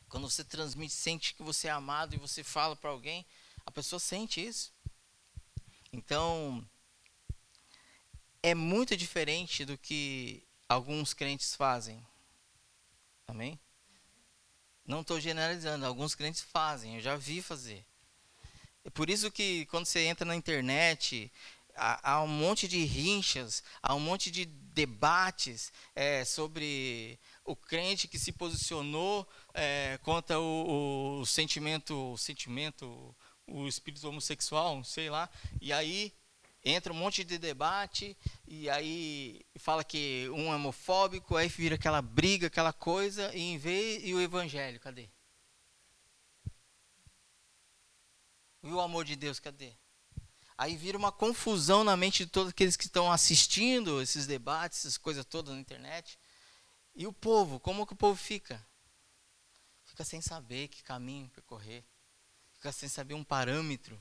Quando 0.10 0.30
você 0.30 0.44
transmite, 0.44 0.94
sente 0.94 1.36
que 1.36 1.44
você 1.44 1.68
é 1.68 1.72
amado 1.72 2.16
e 2.16 2.18
você 2.18 2.44
fala 2.44 2.76
para 2.76 2.90
alguém, 2.90 3.26
a 3.66 3.72
pessoa 3.72 4.00
sente 4.00 4.46
isso. 4.46 4.74
Então, 5.92 6.64
é 8.44 8.54
muito 8.54 8.96
diferente 8.96 9.66
do 9.66 9.78
que 9.78 10.44
alguns 10.68 11.14
crentes 11.14 11.56
fazem. 11.56 12.06
Amém? 13.28 13.60
Não 14.86 15.02
estou 15.02 15.20
generalizando, 15.20 15.86
alguns 15.86 16.16
crentes 16.16 16.42
fazem, 16.42 16.96
eu 16.96 17.02
já 17.02 17.16
vi 17.16 17.42
fazer. 17.42 17.86
É 18.84 18.90
por 18.90 19.10
isso 19.10 19.32
que 19.32 19.66
quando 19.68 19.86
você 19.86 20.06
entra 20.06 20.26
na 20.26 20.36
internet, 20.36 21.32
há, 21.76 22.12
há 22.12 22.24
um 22.24 22.28
monte 22.28 22.68
de 22.68 22.84
rinchas, 22.86 23.64
há 23.82 23.94
um 23.94 24.00
monte 24.00 24.32
de 24.32 24.46
debates 24.46 25.72
é, 25.96 26.24
sobre 26.24 27.20
o 27.44 27.56
crente 27.56 28.08
que 28.08 28.18
se 28.18 28.32
posicionou 28.32 29.28
é, 29.54 30.00
contra 30.04 30.40
o, 30.40 31.20
o 31.20 31.26
sentimento, 31.26 32.14
o 32.14 32.18
sentimento 32.18 33.16
o 33.52 33.68
espírito 33.68 34.08
homossexual, 34.08 34.84
sei 34.84 35.10
lá, 35.10 35.30
e 35.62 35.72
aí 35.74 36.14
entra 36.64 36.92
um 36.92 36.96
monte 36.96 37.24
de 37.24 37.38
debate 37.38 38.18
e 38.48 38.70
aí 38.70 39.46
fala 39.58 39.84
que 39.84 40.30
um 40.34 40.52
é 40.52 40.56
homofóbico, 40.56 41.36
aí 41.36 41.48
vira 41.48 41.76
aquela 41.76 42.02
briga, 42.02 42.48
aquela 42.48 42.74
coisa, 42.74 43.34
e 43.36 43.42
em 43.42 43.58
vez 43.58 44.04
e 44.04 44.14
o 44.14 44.22
evangelho, 44.22 44.80
cadê? 44.80 45.10
E 48.62 48.70
o 48.70 48.80
amor 48.82 49.06
de 49.06 49.16
Deus, 49.16 49.40
cadê? 49.40 49.74
Aí 50.58 50.76
vira 50.76 50.98
uma 50.98 51.12
confusão 51.12 51.86
na 51.86 51.96
mente 51.96 52.26
de 52.26 52.32
todos 52.32 52.50
aqueles 52.50 52.76
que 52.76 52.84
estão 52.84 53.10
assistindo 53.10 54.02
esses 54.02 54.28
debates, 54.28 54.80
essas 54.80 54.98
coisas 54.98 55.24
todas 55.24 55.54
na 55.54 55.62
internet. 55.62 56.20
E 56.94 57.08
o 57.08 57.14
povo, 57.14 57.62
como 57.62 57.88
que 57.88 57.94
o 57.94 57.96
povo 57.96 58.20
fica? 58.20 58.66
Fica 59.86 60.04
sem 60.04 60.20
saber 60.20 60.68
que 60.68 60.84
caminho 60.84 61.30
percorrer 61.30 61.86
fica 62.60 62.74
sem 62.74 62.90
saber 62.90 63.14
um 63.14 63.24
parâmetro. 63.24 64.00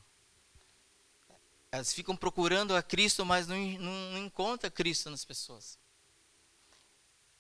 Elas 1.71 1.93
ficam 1.93 2.17
procurando 2.17 2.75
a 2.75 2.83
Cristo, 2.83 3.25
mas 3.25 3.47
não, 3.47 3.57
não, 3.57 4.19
encontram 4.19 4.69
Cristo 4.71 5.09
nas 5.11 5.25
pessoas. 5.25 5.79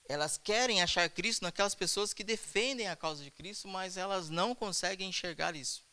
Elas 0.08 0.38
querem 0.38 0.80
achar 0.80 1.10
Cristo 1.10 1.42
naquelas 1.42 1.74
pessoas 1.74 2.14
que 2.14 2.22
defendem 2.22 2.88
a 2.88 2.94
causa 2.94 3.24
de 3.24 3.32
Cristo, 3.32 3.66
mas 3.66 3.96
elas 3.96 4.30
não 4.30 4.54
conseguem 4.54 5.08
enxergar 5.08 5.56
isso. 5.56 5.84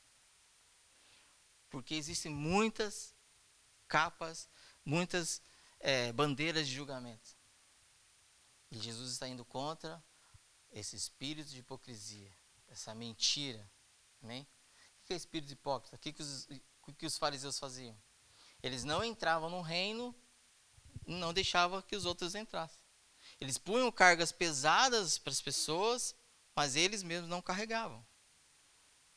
Porque 1.70 1.96
existem 1.96 2.32
muitas 2.32 3.14
capas, 3.88 4.48
muitas 4.86 5.42
é, 5.80 6.14
bandeiras 6.14 6.68
de 6.68 6.76
julgamento. 6.76 7.36
E 8.70 8.78
Jesus 8.78 9.12
está 9.12 9.28
indo 9.28 9.44
contra 9.44 10.04
esse 10.72 10.96
espírito 10.96 11.50
de 11.50 11.60
hipocrisia, 11.60 12.32
essa 12.68 12.94
mentira. 12.94 13.70
Amém? 14.22 14.48
Que 15.06 15.14
é 15.14 15.16
espírito 15.16 15.54
hipócrita? 15.54 15.96
O 15.96 16.00
que, 16.00 16.12
que, 16.12 16.22
os, 16.22 16.48
que 16.98 17.06
os 17.06 17.18
fariseus 17.18 17.60
faziam? 17.60 17.96
Eles 18.62 18.84
não 18.84 19.04
entravam 19.04 19.50
no 19.50 19.62
reino, 19.62 20.16
não 21.06 21.34
deixavam 21.34 21.82
que 21.82 21.96
os 21.96 22.06
outros 22.06 22.34
entrassem. 22.34 22.80
Eles 23.40 23.58
punham 23.58 23.92
cargas 23.92 24.32
pesadas 24.32 25.18
para 25.18 25.32
as 25.32 25.42
pessoas, 25.42 26.16
mas 26.56 26.76
eles 26.76 27.04
mesmos 27.04 27.30
não 27.30 27.42
carregavam. 27.42 28.06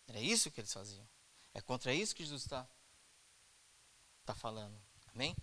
Era 0.07 0.21
isso 0.21 0.51
que 0.51 0.61
eles 0.61 0.73
faziam. 0.73 1.07
É 1.55 1.61
contra 1.61 1.95
isso 1.95 2.15
que 2.15 2.25
Jesus 2.25 2.43
está 2.43 2.69
tá 4.25 4.35
falando. 4.35 4.79
Amém? 5.15 5.37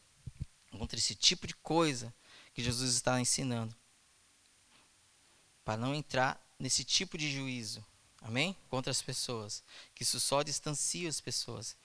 Contra 0.71 0.97
esse 0.97 1.15
tipo 1.15 1.47
de 1.47 1.55
coisa 1.55 2.13
que 2.53 2.63
Jesus 2.63 2.93
está 2.93 3.19
ensinando. 3.19 3.75
Para 5.63 5.77
não 5.77 5.95
entrar 5.95 6.39
nesse 6.59 6.83
tipo 6.83 7.17
de 7.17 7.31
juízo. 7.31 7.83
Amém? 8.25 8.57
Contra 8.71 8.89
as 8.89 9.03
pessoas. 9.03 9.63
Que 9.93 10.01
isso 10.01 10.19
só 10.19 10.41
distancia 10.41 11.07
as 11.07 11.21
pessoas. 11.21 11.77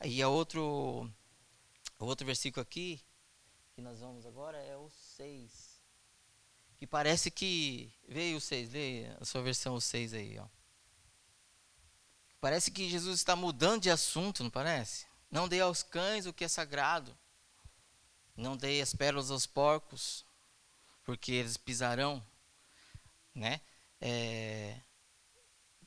Aí 0.00 0.20
a 0.20 0.28
outro, 0.28 1.08
o 2.00 2.04
outro 2.04 2.26
versículo 2.26 2.60
aqui, 2.60 3.00
que 3.76 3.80
nós 3.80 4.00
vamos 4.00 4.26
agora, 4.26 4.58
é 4.58 4.76
o 4.76 4.90
6. 5.16 5.80
Que 6.76 6.86
parece 6.86 7.30
que. 7.30 7.92
Veio 8.08 8.38
o 8.38 8.40
6, 8.40 8.72
leia 8.72 9.16
a 9.20 9.24
sua 9.24 9.40
versão 9.42 9.76
o 9.76 9.80
6 9.80 10.14
aí, 10.14 10.36
ó. 10.36 10.46
Parece 12.40 12.72
que 12.72 12.90
Jesus 12.90 13.20
está 13.20 13.36
mudando 13.36 13.82
de 13.82 13.90
assunto, 13.90 14.42
não 14.42 14.50
parece? 14.50 15.06
Não 15.30 15.48
dê 15.48 15.60
aos 15.60 15.84
cães 15.84 16.26
o 16.26 16.32
que 16.32 16.44
é 16.44 16.48
sagrado. 16.48 17.16
Não 18.36 18.56
dê 18.56 18.80
as 18.80 18.92
pérolas 18.92 19.30
aos 19.30 19.46
porcos, 19.46 20.26
porque 21.04 21.30
eles 21.30 21.56
pisarão, 21.56 22.24
né? 23.32 23.60
É, 24.00 24.80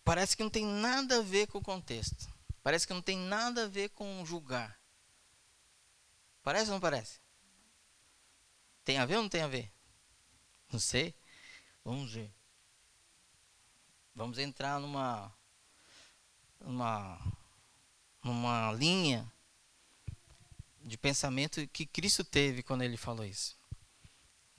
parece 0.07 0.37
que 0.37 0.43
não 0.43 0.49
tem 0.49 0.65
nada 0.65 1.19
a 1.19 1.21
ver 1.21 1.47
com 1.47 1.57
o 1.57 1.61
contexto. 1.61 2.33
Parece 2.63 2.87
que 2.87 2.93
não 2.93 3.01
tem 3.01 3.17
nada 3.17 3.65
a 3.65 3.67
ver 3.67 3.89
com 3.89 4.25
julgar. 4.25 4.79
Parece 6.41 6.67
ou 6.67 6.75
não 6.75 6.79
parece? 6.79 7.19
Tem 8.85 8.97
a 8.99 9.05
ver 9.05 9.17
ou 9.17 9.23
não 9.23 9.29
tem 9.29 9.41
a 9.41 9.49
ver? 9.49 9.69
Não 10.71 10.79
sei. 10.79 11.13
Vamos 11.83 12.13
ver. 12.13 12.33
Vamos 14.15 14.37
entrar 14.37 14.79
numa 14.79 15.29
uma, 16.61 17.19
uma 18.23 18.71
linha 18.71 19.29
de 20.85 20.97
pensamento 20.97 21.67
que 21.67 21.85
Cristo 21.85 22.23
teve 22.23 22.63
quando 22.63 22.83
ele 22.83 22.95
falou 22.95 23.25
isso. 23.25 23.57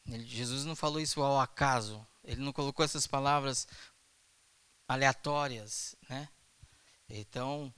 Ele, 0.05 0.27
Jesus 0.27 0.67
não 0.67 0.77
falou 0.77 1.01
isso 1.01 1.23
ao 1.23 1.41
acaso. 1.41 2.07
Ele 2.23 2.43
não 2.43 2.53
colocou 2.53 2.85
essas 2.85 3.07
palavras 3.07 3.67
aleatórias, 4.89 5.95
né? 6.09 6.29
Então, 7.09 7.73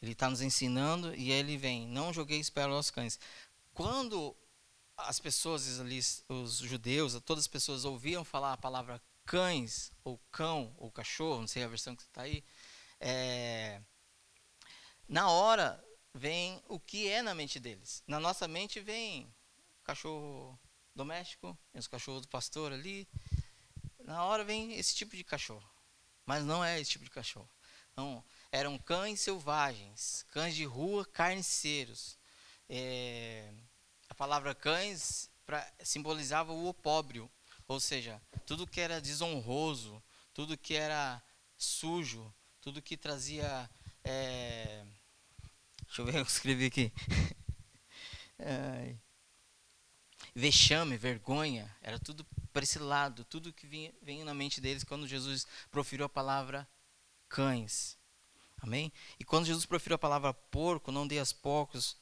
ele 0.00 0.12
está 0.12 0.28
nos 0.28 0.40
ensinando 0.40 1.14
e 1.14 1.30
ele 1.30 1.56
vem, 1.56 1.86
não 1.86 2.12
joguei 2.12 2.42
pérolas 2.50 2.76
aos 2.76 2.90
cães. 2.90 3.20
Quando 3.74 4.34
as 4.96 5.20
pessoas 5.20 5.78
ali, 5.78 6.00
os 6.28 6.56
judeus, 6.58 7.20
todas 7.22 7.44
as 7.44 7.48
pessoas 7.48 7.84
ouviam 7.84 8.24
falar 8.24 8.54
a 8.54 8.58
palavra 8.58 9.00
cães, 9.24 9.92
ou 10.02 10.18
cão, 10.32 10.74
ou 10.78 10.90
cachorro, 10.90 11.40
não 11.40 11.46
sei 11.46 11.62
a 11.62 11.68
versão 11.68 11.94
que 11.94 12.02
está 12.02 12.22
aí, 12.22 12.42
é, 12.98 13.80
na 15.08 15.30
hora 15.30 15.82
vem 16.14 16.60
o 16.68 16.80
que 16.80 17.08
é 17.08 17.22
na 17.22 17.34
mente 17.34 17.60
deles. 17.60 18.02
Na 18.06 18.18
nossa 18.18 18.48
mente 18.48 18.80
vem 18.80 19.32
cachorro 19.84 20.58
doméstico, 20.94 21.56
os 21.74 21.86
cachorros 21.86 22.22
do 22.22 22.28
pastor 22.28 22.72
ali. 22.72 23.08
Na 24.10 24.24
hora 24.24 24.42
vem 24.42 24.74
esse 24.74 24.92
tipo 24.92 25.16
de 25.16 25.22
cachorro. 25.22 25.70
Mas 26.26 26.44
não 26.44 26.64
é 26.64 26.80
esse 26.80 26.90
tipo 26.90 27.04
de 27.04 27.10
cachorro. 27.12 27.48
Não, 27.96 28.24
eram 28.50 28.76
cães 28.76 29.20
selvagens, 29.20 30.26
cães 30.32 30.56
de 30.56 30.64
rua, 30.64 31.06
carniceiros. 31.06 32.18
É, 32.68 33.52
a 34.08 34.14
palavra 34.16 34.52
cães 34.52 35.30
pra, 35.46 35.64
simbolizava 35.84 36.52
o 36.52 36.66
opróbrio, 36.66 37.30
ou 37.68 37.78
seja, 37.78 38.20
tudo 38.44 38.66
que 38.66 38.80
era 38.80 39.00
desonroso, 39.00 40.02
tudo 40.34 40.58
que 40.58 40.74
era 40.74 41.22
sujo, 41.56 42.34
tudo 42.60 42.82
que 42.82 42.96
trazia. 42.96 43.70
É, 44.02 44.84
deixa 45.86 46.02
eu 46.02 46.06
ver, 46.06 46.16
eu 46.18 46.22
escrevi 46.24 46.66
aqui. 46.66 46.92
vexame, 50.34 50.96
vergonha, 50.96 51.72
era 51.80 51.96
tudo 51.96 52.26
para 52.52 52.62
esse 52.62 52.78
lado, 52.78 53.24
tudo 53.24 53.52
que 53.52 53.66
vinha, 53.66 53.92
vinha 54.02 54.24
na 54.24 54.34
mente 54.34 54.60
deles 54.60 54.84
quando 54.84 55.06
Jesus 55.06 55.46
proferiu 55.70 56.06
a 56.06 56.08
palavra 56.08 56.68
cães. 57.28 57.96
Amém? 58.60 58.92
E 59.18 59.24
quando 59.24 59.46
Jesus 59.46 59.64
proferiu 59.64 59.94
a 59.94 59.98
palavra 59.98 60.34
porco, 60.34 60.92
não 60.92 61.06
dei 61.06 61.18
aos 61.18 61.32
porcos 61.32 61.96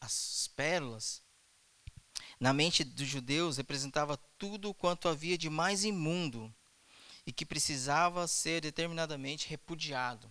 as 0.00 0.48
pérolas, 0.54 1.22
na 2.38 2.52
mente 2.52 2.84
dos 2.84 3.08
judeus 3.08 3.56
representava 3.56 4.16
tudo 4.38 4.74
quanto 4.74 5.08
havia 5.08 5.38
de 5.38 5.48
mais 5.48 5.84
imundo 5.84 6.54
e 7.26 7.32
que 7.32 7.46
precisava 7.46 8.28
ser 8.28 8.60
determinadamente 8.60 9.48
repudiado. 9.48 10.30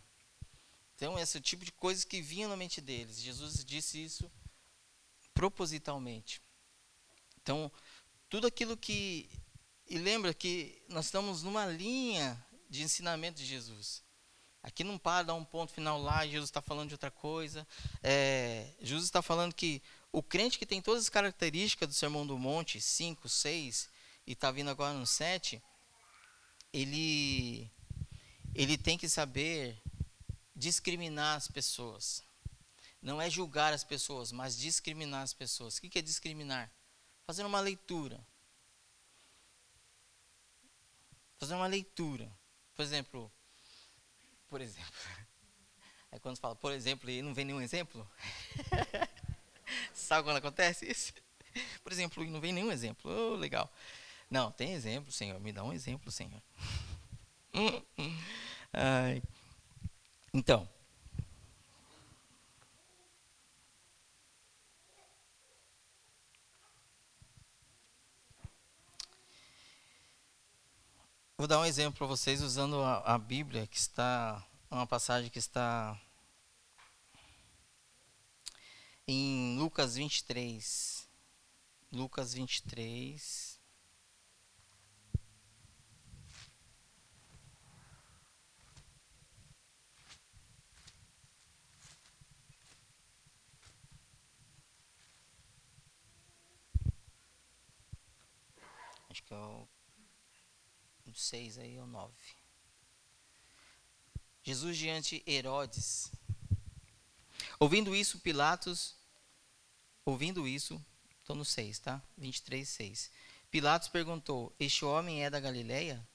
Então, 0.96 1.20
esse 1.20 1.41
tipo 1.41 1.65
de 1.65 1.72
coisas 1.72 2.06
que 2.06 2.22
vinham 2.22 2.50
na 2.50 2.56
mente 2.56 2.80
deles. 2.80 3.20
Jesus 3.20 3.65
disse 3.65 4.02
isso 4.04 4.32
propositalmente. 5.34 6.41
Então, 7.41 7.72
tudo 8.30 8.48
aquilo 8.48 8.78
que. 8.78 9.30
E 9.88 9.98
lembra 9.98 10.34
que 10.34 10.82
nós 10.89 11.06
estamos 11.06 11.43
numa 11.43 11.65
linha 11.65 12.43
de 12.69 12.82
ensinamento 12.82 13.38
de 13.38 13.45
Jesus. 13.45 14.04
Aqui 14.63 14.84
não 14.84 14.98
para, 14.98 15.28
dá 15.28 15.34
um 15.36 15.45
ponto 15.45 15.71
final 15.71 16.02
lá, 16.02 16.26
Jesus 16.26 16.50
está 16.50 16.60
falando 16.60 16.88
de 16.88 16.95
outra 16.95 17.12
coisa. 17.12 17.67
É, 18.02 18.74
Jesus 18.82 19.06
está 19.06 19.21
falando 19.21 19.54
que 19.54 19.80
o 20.12 20.24
crente 20.24 20.58
que 20.58 20.65
tem 20.65 20.82
todas 20.82 21.04
as 21.04 21.10
características 21.10 21.88
do 21.88 21.93
Sermão 21.93 22.26
do 22.26 22.36
Monte, 22.36 22.82
5, 22.82 23.30
6, 23.30 23.89
e 24.26 24.32
está 24.32 24.50
vindo 24.50 24.71
agora 24.71 24.93
no 24.93 25.06
7, 25.06 25.62
ele, 26.74 27.71
ele 28.56 28.76
tem 28.76 28.98
que 28.98 29.08
saber 29.08 29.80
discriminar 30.56 31.38
as 31.38 31.48
pessoas. 31.48 32.24
Não 33.00 33.21
é 33.21 33.30
julgar 33.30 33.71
as 33.71 33.84
pessoas, 33.84 34.32
mas 34.32 34.58
discriminar 34.58 35.21
as 35.21 35.34
pessoas. 35.34 35.78
O 35.78 35.82
que 35.82 36.00
é 36.00 36.02
discriminar? 36.02 36.71
Fazer 37.28 37.45
uma 37.45 37.60
leitura. 37.60 38.26
Fazer 41.38 41.56
uma 41.56 41.67
leitura. 41.67 42.32
Por 42.76 42.84
exemplo, 42.84 43.32
por 44.50 44.62
exemplo. 44.62 44.93
É 46.12 46.19
quando 46.19 46.38
fala, 46.38 46.56
por 46.56 46.71
exemplo, 46.71 47.10
e 47.10 47.21
não 47.21 47.34
vem 47.34 47.43
nenhum 47.43 47.60
exemplo. 47.60 48.10
Sabe 49.93 50.24
quando 50.24 50.38
acontece 50.38 50.89
isso? 50.89 51.12
Por 51.84 51.91
exemplo, 51.91 52.24
e 52.24 52.30
não 52.30 52.39
vem 52.39 52.54
nenhum 52.54 52.71
exemplo. 52.71 53.12
Oh, 53.12 53.36
legal. 53.36 53.69
Não, 54.30 54.50
tem 54.50 54.71
exemplo, 54.71 55.12
Senhor. 55.12 55.38
Me 55.41 55.52
dá 55.52 55.62
um 55.62 55.74
exemplo, 55.74 56.10
Senhor. 56.10 56.41
Ai. 58.71 59.21
Então. 60.34 60.69
Vou 71.38 71.48
dar 71.48 71.60
um 71.60 71.65
exemplo 71.65 71.98
para 71.98 72.08
vocês 72.08 72.41
usando 72.41 72.82
a, 72.82 73.00
a 73.00 73.17
Bíblia, 73.17 73.67
que 73.67 73.78
está 73.78 74.41
uma 74.71 74.88
passagem 74.88 75.30
que 75.30 75.38
está 75.38 76.00
em 79.06 79.58
Lucas 79.60 79.95
23. 79.95 81.10
Lucas 81.91 82.34
23. 82.34 83.60
Acho 99.10 99.24
que 99.24 99.34
é 99.34 99.38
o 99.38 99.64
6 101.21 101.58
aí, 101.58 101.75
é 101.75 101.82
o 101.82 101.88
9. 101.88 102.13
Jesus 104.43 104.78
diante 104.78 105.23
Herodes. 105.25 106.12
Ouvindo 107.60 107.95
isso, 107.95 108.19
Pilatos, 108.19 108.95
ouvindo 110.04 110.47
isso, 110.47 110.84
estou 111.19 111.36
no 111.36 111.45
6, 111.45 111.80
tá? 111.80 112.01
23, 112.17 112.67
6. 112.67 113.12
Pilatos 113.49 113.88
perguntou: 113.88 114.54
Este 114.60 114.84
homem 114.84 115.23
é 115.23 115.30
da 115.30 115.39
Galileia? 115.39 116.06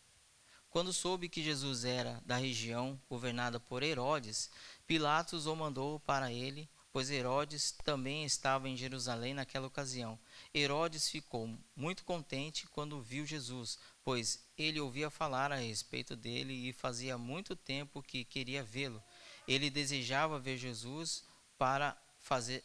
Quando 0.68 0.92
soube 0.92 1.28
que 1.28 1.42
Jesus 1.42 1.84
era 1.84 2.22
da 2.24 2.36
região 2.36 3.00
governada 3.08 3.58
por 3.58 3.82
Herodes, 3.82 4.50
Pilatos 4.86 5.46
o 5.46 5.56
mandou 5.56 5.98
para 6.00 6.32
ele 6.32 6.68
pois 6.92 7.10
Herodes 7.10 7.72
também 7.84 8.24
estava 8.24 8.68
em 8.68 8.76
Jerusalém 8.76 9.34
naquela 9.34 9.66
ocasião. 9.66 10.18
Herodes 10.54 11.08
ficou 11.08 11.56
muito 11.76 12.04
contente 12.04 12.66
quando 12.68 13.00
viu 13.00 13.24
Jesus, 13.24 13.78
pois 14.04 14.44
ele 14.58 14.80
ouvia 14.80 15.10
falar 15.10 15.52
a 15.52 15.56
respeito 15.56 16.16
dele 16.16 16.52
e 16.52 16.72
fazia 16.72 17.16
muito 17.16 17.54
tempo 17.54 18.02
que 18.02 18.24
queria 18.24 18.62
vê-lo. 18.62 19.02
Ele 19.46 19.70
desejava 19.70 20.38
ver 20.38 20.56
Jesus 20.56 21.24
para 21.56 21.96
fazer 22.18 22.64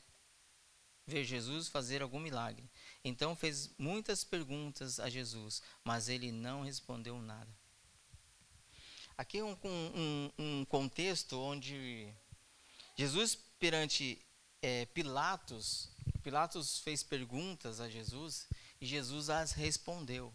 ver 1.08 1.24
Jesus 1.24 1.68
fazer 1.68 2.02
algum 2.02 2.20
milagre. 2.20 2.68
Então 3.04 3.36
fez 3.36 3.70
muitas 3.78 4.24
perguntas 4.24 5.00
a 5.00 5.08
Jesus, 5.08 5.62
mas 5.84 6.10
ele 6.10 6.32
não 6.32 6.64
respondeu 6.64 7.22
nada. 7.22 7.56
Aqui 9.16 9.38
é 9.38 9.44
um, 9.44 9.56
um, 9.64 10.32
um 10.38 10.66
contexto 10.66 11.40
onde 11.40 12.12
Jesus 12.98 13.38
perante 13.60 14.20
é, 14.62 14.86
Pilatos, 14.88 15.90
Pilatos 16.24 16.80
fez 16.80 17.04
perguntas 17.04 17.80
a 17.80 17.90
Jesus 17.90 18.48
e 18.82 18.86
Jesus 18.86 19.30
as 19.30 19.52
respondeu. 19.52 20.34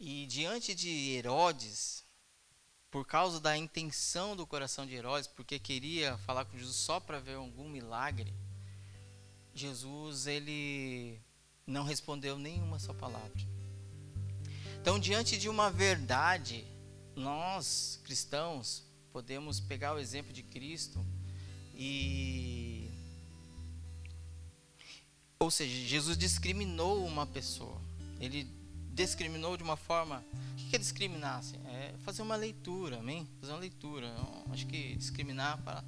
E 0.00 0.26
diante 0.26 0.74
de 0.74 0.88
Herodes, 1.16 2.04
por 2.90 3.06
causa 3.06 3.40
da 3.40 3.56
intenção 3.56 4.34
do 4.34 4.46
coração 4.46 4.86
de 4.86 4.94
Herodes, 4.94 5.28
porque 5.28 5.58
queria 5.58 6.16
falar 6.18 6.44
com 6.44 6.56
Jesus 6.56 6.76
só 6.76 6.98
para 6.98 7.20
ver 7.20 7.34
algum 7.34 7.68
milagre, 7.68 8.32
Jesus 9.54 10.26
ele 10.26 11.20
não 11.66 11.84
respondeu 11.84 12.38
nenhuma 12.38 12.78
só 12.78 12.94
palavra. 12.94 13.38
Então, 14.80 14.98
diante 14.98 15.36
de 15.36 15.48
uma 15.48 15.70
verdade, 15.70 16.64
nós 17.14 18.00
cristãos 18.04 18.84
podemos 19.12 19.60
pegar 19.60 19.94
o 19.94 19.98
exemplo 19.98 20.32
de 20.32 20.42
Cristo 20.42 21.04
e 21.78 22.90
ou 25.38 25.50
seja, 25.50 25.72
Jesus 25.86 26.18
discriminou 26.18 27.06
uma 27.06 27.24
pessoa. 27.24 27.80
Ele 28.20 28.44
discriminou 28.92 29.56
de 29.56 29.62
uma 29.62 29.76
forma. 29.76 30.24
O 30.54 30.68
que 30.68 30.74
é 30.74 30.78
discriminar? 30.78 31.38
Assim? 31.38 31.56
É 31.68 31.94
fazer 32.04 32.22
uma 32.22 32.34
leitura, 32.34 32.98
amém? 32.98 33.28
Fazer 33.40 33.52
uma 33.52 33.60
leitura. 33.60 34.06
Eu 34.06 34.52
acho 34.52 34.66
que 34.66 34.96
discriminar 34.96 35.56
para, 35.62 35.84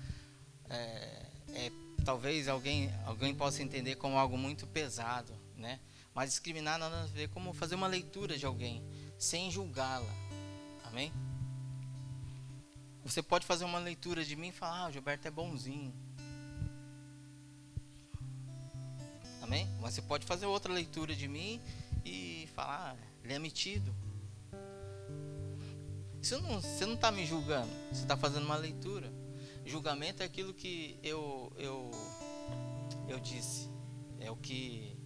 é, 0.68 1.26
é, 1.48 1.72
talvez 2.04 2.46
alguém, 2.46 2.90
alguém 3.04 3.34
possa 3.34 3.60
entender 3.60 3.96
como 3.96 4.16
algo 4.16 4.38
muito 4.38 4.68
pesado, 4.68 5.32
né? 5.56 5.80
Mas 6.14 6.30
discriminar 6.30 6.78
nada 6.78 7.02
a 7.02 7.06
ver 7.06 7.28
como 7.30 7.52
fazer 7.52 7.74
uma 7.74 7.88
leitura 7.88 8.38
de 8.38 8.46
alguém 8.46 8.82
sem 9.18 9.50
julgá-la, 9.50 10.14
amém? 10.84 11.12
Você 13.04 13.22
pode 13.22 13.46
fazer 13.46 13.64
uma 13.64 13.78
leitura 13.78 14.24
de 14.24 14.36
mim 14.36 14.48
e 14.48 14.52
falar: 14.52 14.84
ah, 14.84 14.88
o 14.88 14.92
Gilberto 14.92 15.26
é 15.26 15.30
bonzinho. 15.30 15.94
Amém? 19.40 19.68
Mas 19.80 19.94
você 19.94 20.02
pode 20.02 20.26
fazer 20.26 20.46
outra 20.46 20.72
leitura 20.72 21.14
de 21.14 21.26
mim 21.26 21.60
e 22.04 22.48
falar: 22.54 22.94
ah, 22.94 23.06
ele 23.24 23.32
é 23.32 23.38
metido. 23.38 23.94
Isso 26.20 26.40
não, 26.42 26.60
você 26.60 26.84
não 26.84 26.94
está 26.94 27.10
me 27.10 27.24
julgando, 27.24 27.70
você 27.90 28.02
está 28.02 28.16
fazendo 28.16 28.44
uma 28.44 28.56
leitura. 28.56 29.10
Julgamento 29.64 30.22
é 30.22 30.26
aquilo 30.26 30.52
que 30.52 30.98
eu, 31.02 31.52
eu, 31.56 31.90
eu 33.08 33.18
disse. 33.20 33.70
É 34.18 34.30
o 34.30 34.36
que 34.36 34.96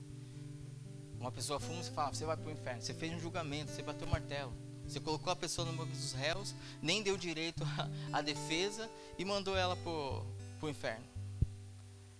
uma 1.18 1.30
pessoa 1.30 1.60
fuma 1.60 1.80
e 1.80 1.84
fala: 1.84 2.12
você 2.12 2.24
vai 2.24 2.36
para 2.36 2.48
o 2.48 2.52
inferno. 2.52 2.82
Você 2.82 2.92
fez 2.92 3.12
um 3.12 3.20
julgamento, 3.20 3.70
você 3.70 3.82
bateu 3.82 4.06
o 4.06 4.10
martelo. 4.10 4.52
Você 4.86 5.00
colocou 5.00 5.32
a 5.32 5.36
pessoa 5.36 5.66
no 5.66 5.76
banco 5.76 5.92
dos 5.92 6.12
réus, 6.12 6.54
nem 6.80 7.02
deu 7.02 7.16
direito 7.16 7.64
à 8.12 8.20
defesa 8.20 8.90
e 9.18 9.24
mandou 9.24 9.56
ela 9.56 9.76
para 9.76 9.90
o 9.90 10.68
inferno. 10.68 11.04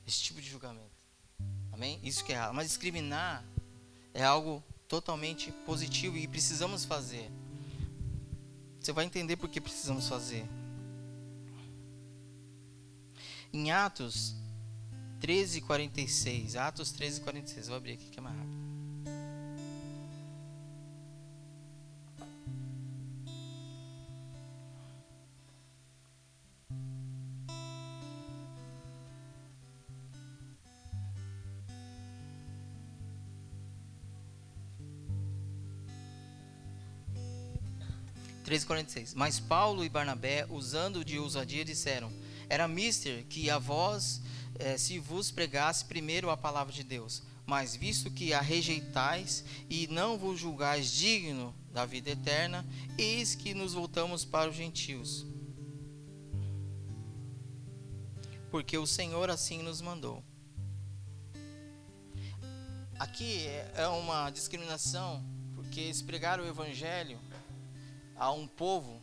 Esse 0.07 0.21
tipo 0.21 0.41
de 0.41 0.49
julgamento. 0.49 0.91
Amém? 1.73 1.99
Isso 2.03 2.25
que 2.25 2.33
é 2.33 2.37
errado. 2.37 2.55
Mas 2.55 2.69
discriminar 2.69 3.45
é 4.13 4.23
algo 4.23 4.63
totalmente 4.89 5.51
positivo 5.67 6.17
e 6.17 6.29
precisamos 6.29 6.85
fazer. 6.85 7.31
Você 8.81 8.93
vai 8.93 9.07
entender 9.07 9.37
por 9.37 9.49
que 9.49 9.61
precisamos 9.61 10.09
fazer. 10.09 10.47
Em 13.53 13.71
Atos 13.71 14.35
13, 15.21 15.63
46. 15.63 16.57
Atos 16.57 16.93
13, 16.93 17.23
46. 17.23 17.69
Vou 17.69 17.77
abrir 17.77 17.93
aqui 17.95 18.11
que 18.11 18.19
é 18.19 18.23
mais 18.23 18.37
rápido. 18.37 18.54
13:46. 38.45 39.15
Mas 39.15 39.41
Paulo 39.41 39.85
e 39.85 39.89
Barnabé, 39.89 40.47
usando 40.49 41.05
de 41.05 41.19
ousadia, 41.19 41.65
disseram: 41.65 42.13
Era 42.49 42.69
mister 42.69 43.25
que 43.25 43.51
a 43.51 43.59
vós 43.59 44.21
eh, 44.59 44.77
se 44.77 44.99
vos 44.99 45.31
pregasse 45.31 45.85
primeiro 45.85 46.31
a 46.31 46.37
palavra 46.37 46.73
de 46.73 46.85
Deus. 46.85 47.23
Mas 47.47 47.77
visto 47.77 48.11
que 48.11 48.33
a 48.33 48.41
rejeitais 48.41 49.45
e 49.69 49.87
não 49.89 50.17
vos 50.17 50.39
julgais 50.39 50.91
digno 50.91 51.55
da 51.71 51.85
vida 51.85 52.11
eterna, 52.11 52.65
eis 52.97 53.35
que 53.35 53.53
nos 53.53 53.75
voltamos 53.75 54.25
para 54.25 54.49
os 54.49 54.57
gentios. 54.57 55.27
Porque 58.51 58.79
o 58.79 58.87
Senhor 58.87 59.29
assim 59.29 59.63
nos 59.63 59.81
mandou. 59.81 60.23
Aqui 62.99 63.47
é 63.75 63.87
uma 63.89 64.31
discriminação, 64.31 65.23
porque 65.55 65.81
eles 65.81 66.01
pregaram 66.01 66.45
o 66.45 66.47
evangelho 66.47 67.19
a 68.17 68.31
um 68.31 68.47
povo, 68.47 69.03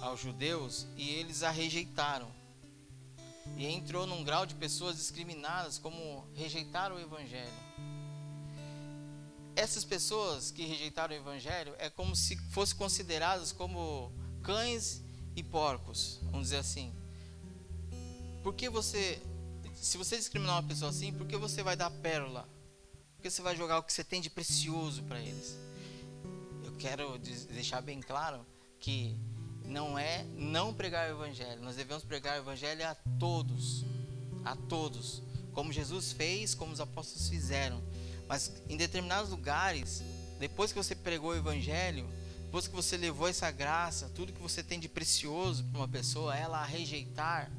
aos 0.00 0.20
judeus, 0.20 0.86
e 0.96 1.10
eles 1.10 1.42
a 1.42 1.50
rejeitaram. 1.50 2.30
E 3.56 3.66
entrou 3.66 4.06
num 4.06 4.24
grau 4.24 4.46
de 4.46 4.54
pessoas 4.54 4.96
discriminadas, 4.96 5.78
como 5.78 6.26
rejeitaram 6.34 6.96
o 6.96 7.00
evangelho. 7.00 7.52
Essas 9.56 9.84
pessoas 9.84 10.50
que 10.50 10.64
rejeitaram 10.64 11.14
o 11.14 11.18
evangelho 11.18 11.74
é 11.78 11.88
como 11.88 12.16
se 12.16 12.36
fossem 12.50 12.76
consideradas 12.76 13.52
como 13.52 14.10
cães 14.42 15.00
e 15.36 15.42
porcos, 15.42 16.18
vamos 16.24 16.48
dizer 16.48 16.58
assim. 16.58 16.92
Por 18.42 18.54
que 18.54 18.68
você, 18.68 19.22
se 19.74 19.96
você 19.96 20.16
discriminar 20.16 20.56
uma 20.56 20.68
pessoa 20.68 20.90
assim, 20.90 21.12
por 21.12 21.26
que 21.26 21.36
você 21.36 21.62
vai 21.62 21.76
dar 21.76 21.90
pérola? 21.90 22.48
Por 23.14 23.22
que 23.22 23.30
você 23.30 23.42
vai 23.42 23.56
jogar 23.56 23.78
o 23.78 23.82
que 23.82 23.92
você 23.92 24.04
tem 24.04 24.20
de 24.20 24.28
precioso 24.28 25.02
para 25.04 25.20
eles? 25.20 25.56
Quero 26.74 27.18
deixar 27.18 27.80
bem 27.80 28.00
claro 28.00 28.44
que 28.78 29.16
não 29.64 29.98
é 29.98 30.24
não 30.36 30.74
pregar 30.74 31.10
o 31.10 31.14
evangelho. 31.14 31.62
Nós 31.62 31.76
devemos 31.76 32.04
pregar 32.04 32.38
o 32.38 32.42
evangelho 32.42 32.86
a 32.86 32.94
todos, 33.18 33.84
a 34.44 34.54
todos, 34.54 35.22
como 35.52 35.72
Jesus 35.72 36.12
fez, 36.12 36.54
como 36.54 36.72
os 36.72 36.80
apóstolos 36.80 37.28
fizeram. 37.28 37.82
Mas 38.28 38.62
em 38.68 38.76
determinados 38.76 39.30
lugares, 39.30 40.02
depois 40.38 40.72
que 40.72 40.78
você 40.78 40.94
pregou 40.94 41.30
o 41.30 41.36
evangelho, 41.36 42.06
depois 42.44 42.68
que 42.68 42.74
você 42.74 42.96
levou 42.96 43.26
essa 43.26 43.50
graça, 43.50 44.10
tudo 44.14 44.32
que 44.32 44.40
você 44.40 44.62
tem 44.62 44.78
de 44.78 44.88
precioso 44.88 45.64
para 45.64 45.78
uma 45.80 45.88
pessoa, 45.88 46.36
ela 46.36 46.60
a 46.60 46.64
rejeitar, 46.64 47.50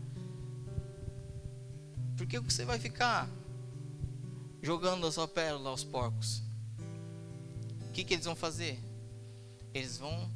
por 2.16 2.26
que 2.26 2.40
você 2.40 2.64
vai 2.64 2.80
ficar 2.80 3.28
jogando 4.62 5.06
a 5.06 5.12
sua 5.12 5.28
pérola 5.28 5.70
aos 5.70 5.84
porcos? 5.84 6.42
O 7.88 7.92
que, 7.92 8.04
que 8.04 8.14
eles 8.14 8.26
vão 8.26 8.36
fazer? 8.36 8.80
Eles 9.78 9.98
vão 9.98 10.30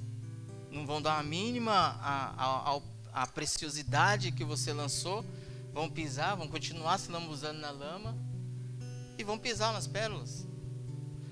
não 0.72 0.86
vão 0.86 1.02
dar 1.02 1.18
a 1.18 1.24
mínima 1.24 1.72
a, 1.72 2.76
a, 2.76 2.82
a, 3.14 3.28
preciosidade 3.28 4.32
que 4.32 4.44
você 4.44 4.72
lançou, 4.72 5.26
vão 5.74 5.90
pisar, 5.90 6.36
vão 6.36 6.48
continuar 6.48 7.00
se 7.00 7.12
lambuzando 7.12 7.60
na 7.60 7.72
lama 7.72 8.16
e 9.18 9.24
vão 9.24 9.38
pisar 9.38 9.74
nas 9.74 9.88
pérolas. 9.88 10.46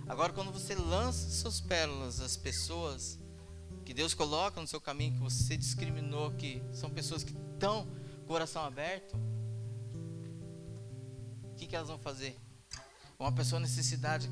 Agora, 0.07 0.33
quando 0.33 0.51
você 0.51 0.73
lança 0.73 1.29
suas 1.29 1.61
pérolas 1.61 2.19
às 2.19 2.35
pessoas 2.35 3.19
que 3.85 3.93
Deus 3.93 4.13
coloca 4.13 4.59
no 4.59 4.67
seu 4.67 4.81
caminho, 4.81 5.13
que 5.13 5.19
você 5.19 5.55
discriminou, 5.55 6.31
que 6.31 6.61
são 6.73 6.89
pessoas 6.89 7.23
que 7.23 7.33
estão 7.53 7.87
coração 8.25 8.63
aberto, 8.63 9.15
o 11.43 11.55
que, 11.55 11.67
que 11.67 11.75
elas 11.75 11.87
vão 11.87 11.99
fazer? 11.99 12.35
Uma 13.19 13.31
pessoa 13.31 13.59
necessidade 13.59 14.29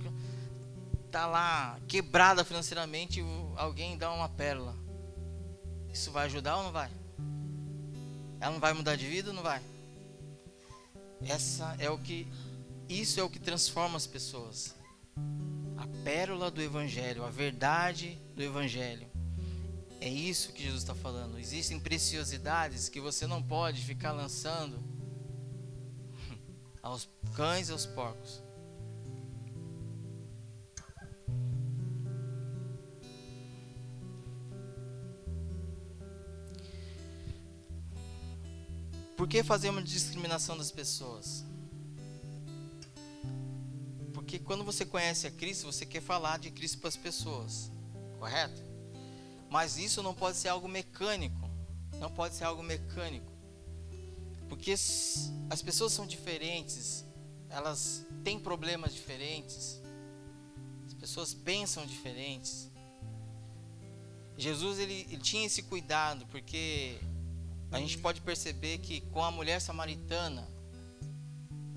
está 1.15 1.27
lá 1.27 1.79
quebrada 1.87 2.43
financeiramente 2.43 3.23
alguém 3.55 3.97
dá 3.97 4.11
uma 4.11 4.27
pérola. 4.27 4.75
Isso 5.89 6.11
vai 6.11 6.25
ajudar 6.25 6.57
ou 6.57 6.63
não 6.63 6.73
vai? 6.73 6.91
Ela 8.41 8.51
não 8.51 8.59
vai 8.59 8.73
mudar 8.73 8.97
de 8.97 9.07
vida 9.07 9.29
ou 9.29 9.33
não 9.33 9.41
vai? 9.41 9.61
Essa 11.21 11.73
é 11.79 11.89
o 11.89 11.97
que 11.97 12.27
isso 12.89 13.17
é 13.17 13.23
o 13.23 13.29
que 13.29 13.39
transforma 13.39 13.95
as 13.95 14.05
pessoas. 14.05 14.75
A 15.77 15.87
pérola 16.03 16.51
do 16.51 16.61
evangelho, 16.61 17.23
a 17.23 17.29
verdade 17.29 18.21
do 18.35 18.43
evangelho. 18.43 19.07
É 20.01 20.09
isso 20.09 20.51
que 20.51 20.63
Jesus 20.63 20.81
está 20.81 20.93
falando. 20.93 21.39
Existem 21.39 21.79
preciosidades 21.79 22.89
que 22.89 22.99
você 22.99 23.25
não 23.25 23.41
pode 23.41 23.81
ficar 23.85 24.11
lançando 24.11 24.83
aos 26.83 27.07
cães 27.33 27.69
e 27.69 27.71
aos 27.71 27.85
porcos. 27.85 28.44
Por 39.15 39.27
que 39.27 39.43
fazemos 39.43 39.89
discriminação 39.89 40.57
das 40.57 40.71
pessoas? 40.71 41.45
Porque 44.13 44.39
quando 44.39 44.63
você 44.63 44.85
conhece 44.85 45.27
a 45.27 45.31
Cristo, 45.31 45.65
você 45.65 45.85
quer 45.85 46.01
falar 46.01 46.39
de 46.39 46.51
Cristo 46.51 46.79
para 46.79 46.89
as 46.89 46.97
pessoas, 46.97 47.71
correto? 48.19 48.61
Mas 49.49 49.77
isso 49.77 50.03
não 50.03 50.13
pode 50.13 50.37
ser 50.37 50.49
algo 50.49 50.67
mecânico. 50.67 51.49
Não 51.99 52.11
pode 52.11 52.35
ser 52.35 52.43
algo 52.43 52.61
mecânico. 52.61 53.31
Porque 54.49 54.73
as 54.73 55.61
pessoas 55.63 55.93
são 55.93 56.05
diferentes, 56.05 57.05
elas 57.49 58.05
têm 58.23 58.39
problemas 58.39 58.93
diferentes, 58.93 59.81
as 60.85 60.93
pessoas 60.93 61.33
pensam 61.33 61.85
diferentes. 61.85 62.69
Jesus 64.37 64.77
ele, 64.77 65.07
ele 65.09 65.21
tinha 65.21 65.45
esse 65.45 65.63
cuidado, 65.63 66.25
porque 66.27 66.99
a 67.75 67.79
gente 67.79 67.97
pode 67.97 68.21
perceber 68.21 68.77
que 68.77 69.01
com 69.01 69.21
a 69.21 69.29
mulher 69.29 69.59
samaritana, 69.59 70.47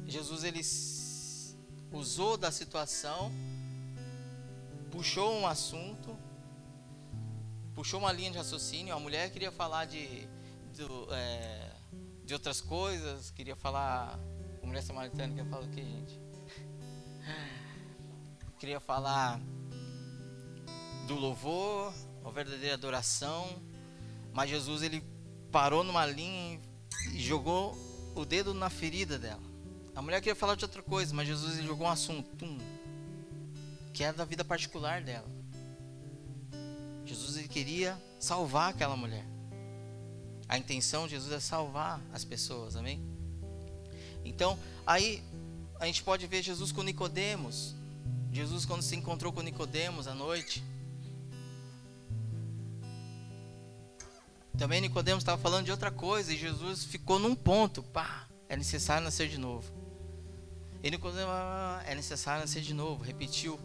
Jesus 0.06 0.44
ele 0.44 0.60
usou 1.90 2.36
da 2.36 2.52
situação, 2.52 3.32
puxou 4.92 5.34
um 5.40 5.44
assunto, 5.44 6.16
puxou 7.74 7.98
uma 7.98 8.12
linha 8.12 8.30
de 8.30 8.38
raciocínio. 8.38 8.94
A 8.94 9.00
mulher 9.00 9.28
queria 9.32 9.50
falar 9.50 9.86
de, 9.86 10.06
de, 10.72 10.84
é, 11.10 11.72
de 12.24 12.32
outras 12.32 12.60
coisas, 12.60 13.32
queria 13.32 13.56
falar. 13.56 14.20
A 14.62 14.66
mulher 14.66 14.82
samaritana 14.82 15.34
quer 15.34 15.46
falar 15.46 15.64
o 15.64 15.68
que, 15.68 15.82
gente? 15.82 16.20
Queria 18.60 18.78
falar 18.80 19.40
do 21.08 21.14
louvor, 21.14 21.92
a 22.24 22.30
verdadeira 22.30 22.74
adoração, 22.74 23.46
mas 24.32 24.50
Jesus 24.50 24.82
ele 24.82 25.02
parou 25.50 25.82
numa 25.82 26.04
linha 26.06 26.60
e 27.12 27.20
jogou 27.20 27.76
o 28.14 28.24
dedo 28.24 28.52
na 28.54 28.68
ferida 28.68 29.18
dela. 29.18 29.42
A 29.94 30.02
mulher 30.02 30.20
queria 30.20 30.34
falar 30.36 30.54
de 30.54 30.64
outra 30.64 30.82
coisa, 30.82 31.14
mas 31.14 31.26
Jesus 31.26 31.62
jogou 31.64 31.86
um 31.86 31.90
assunto, 31.90 32.46
que 33.92 34.04
era 34.04 34.16
da 34.16 34.24
vida 34.24 34.44
particular 34.44 35.02
dela. 35.02 35.28
Jesus 37.04 37.36
ele 37.36 37.48
queria 37.48 38.00
salvar 38.18 38.70
aquela 38.70 38.96
mulher. 38.96 39.24
A 40.48 40.56
intenção 40.56 41.06
de 41.06 41.10
Jesus 41.10 41.32
é 41.32 41.40
salvar 41.40 42.00
as 42.12 42.24
pessoas, 42.24 42.76
amém? 42.76 43.00
Então, 44.24 44.58
aí 44.86 45.22
a 45.80 45.86
gente 45.86 46.02
pode 46.02 46.26
ver 46.26 46.42
Jesus 46.42 46.70
com 46.70 46.82
Nicodemos. 46.82 47.74
Jesus 48.32 48.64
quando 48.64 48.82
se 48.82 48.94
encontrou 48.94 49.32
com 49.32 49.40
Nicodemos 49.40 50.06
à 50.06 50.14
noite, 50.14 50.62
Também 54.58 54.80
Nicodemos 54.80 55.22
estava 55.22 55.40
falando 55.40 55.66
de 55.66 55.70
outra 55.70 55.88
coisa 55.88 56.34
e 56.34 56.36
Jesus 56.36 56.84
ficou 56.84 57.20
num 57.20 57.36
ponto, 57.36 57.80
pá, 57.80 58.26
é 58.48 58.56
necessário 58.56 59.04
nascer 59.04 59.28
de 59.28 59.38
novo. 59.38 59.72
E 60.82 60.90
Nicodemos, 60.90 61.30
ah, 61.32 61.80
é 61.86 61.94
necessário 61.94 62.40
nascer 62.40 62.60
de 62.60 62.74
novo, 62.74 63.04
repetiu. 63.04 63.58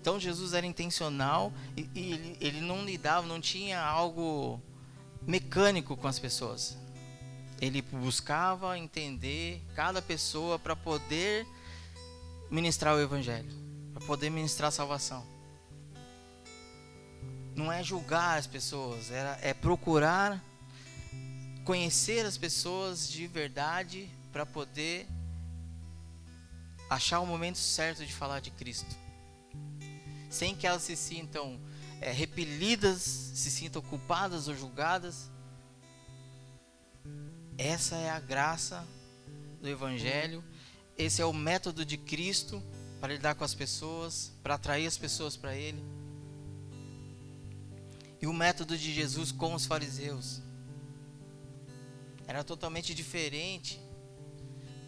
Então 0.00 0.18
Jesus 0.18 0.52
era 0.52 0.66
intencional 0.66 1.52
e, 1.76 1.88
e 1.94 2.12
ele, 2.12 2.36
ele 2.40 2.60
não 2.60 2.84
lidava, 2.84 3.24
não 3.24 3.40
tinha 3.40 3.80
algo 3.80 4.60
mecânico 5.22 5.96
com 5.96 6.08
as 6.08 6.18
pessoas. 6.18 6.76
Ele 7.60 7.80
buscava 7.82 8.76
entender 8.76 9.62
cada 9.76 10.02
pessoa 10.02 10.58
para 10.58 10.74
poder 10.74 11.46
ministrar 12.50 12.96
o 12.96 13.00
evangelho, 13.00 13.52
para 13.94 14.04
poder 14.04 14.28
ministrar 14.28 14.68
a 14.68 14.72
salvação 14.72 15.35
não 17.56 17.72
é 17.72 17.82
julgar 17.82 18.38
as 18.38 18.46
pessoas, 18.46 19.10
é, 19.10 19.38
é 19.40 19.54
procurar 19.54 20.44
conhecer 21.64 22.24
as 22.24 22.36
pessoas 22.36 23.08
de 23.08 23.26
verdade 23.26 24.08
para 24.30 24.44
poder 24.44 25.08
achar 26.88 27.18
o 27.18 27.26
momento 27.26 27.58
certo 27.58 28.04
de 28.04 28.12
falar 28.12 28.40
de 28.40 28.50
Cristo, 28.50 28.94
sem 30.30 30.54
que 30.54 30.66
elas 30.66 30.82
se 30.82 30.94
sintam 30.94 31.58
é, 32.00 32.12
repelidas, 32.12 33.00
se 33.00 33.50
sintam 33.50 33.80
culpadas 33.82 34.48
ou 34.48 34.54
julgadas. 34.54 35.30
Essa 37.56 37.96
é 37.96 38.10
a 38.10 38.20
graça 38.20 38.86
do 39.62 39.68
Evangelho, 39.68 40.44
esse 40.96 41.22
é 41.22 41.24
o 41.24 41.32
método 41.32 41.86
de 41.86 41.96
Cristo 41.96 42.62
para 43.00 43.14
lidar 43.14 43.34
com 43.34 43.44
as 43.44 43.54
pessoas, 43.54 44.30
para 44.42 44.54
atrair 44.54 44.86
as 44.86 44.98
pessoas 44.98 45.36
para 45.36 45.56
Ele 45.56 45.95
e 48.20 48.26
o 48.26 48.32
método 48.32 48.76
de 48.76 48.92
Jesus 48.92 49.30
com 49.30 49.54
os 49.54 49.66
fariseus 49.66 50.42
era 52.26 52.42
totalmente 52.42 52.94
diferente. 52.94 53.80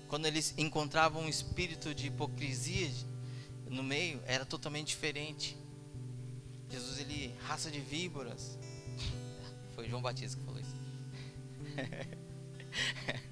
Quando 0.08 0.26
eles 0.26 0.54
encontravam 0.56 1.22
um 1.22 1.28
espírito 1.28 1.94
de 1.94 2.06
hipocrisia 2.08 2.90
no 3.68 3.82
meio, 3.82 4.22
era 4.26 4.44
totalmente 4.44 4.88
diferente. 4.88 5.56
Jesus, 6.70 6.98
ele, 6.98 7.34
raça 7.42 7.70
de 7.70 7.80
víboras. 7.80 8.58
Foi 9.74 9.88
João 9.88 10.02
Batista 10.02 10.38
que 10.38 10.44
falou 10.44 10.60
isso. 10.60 10.76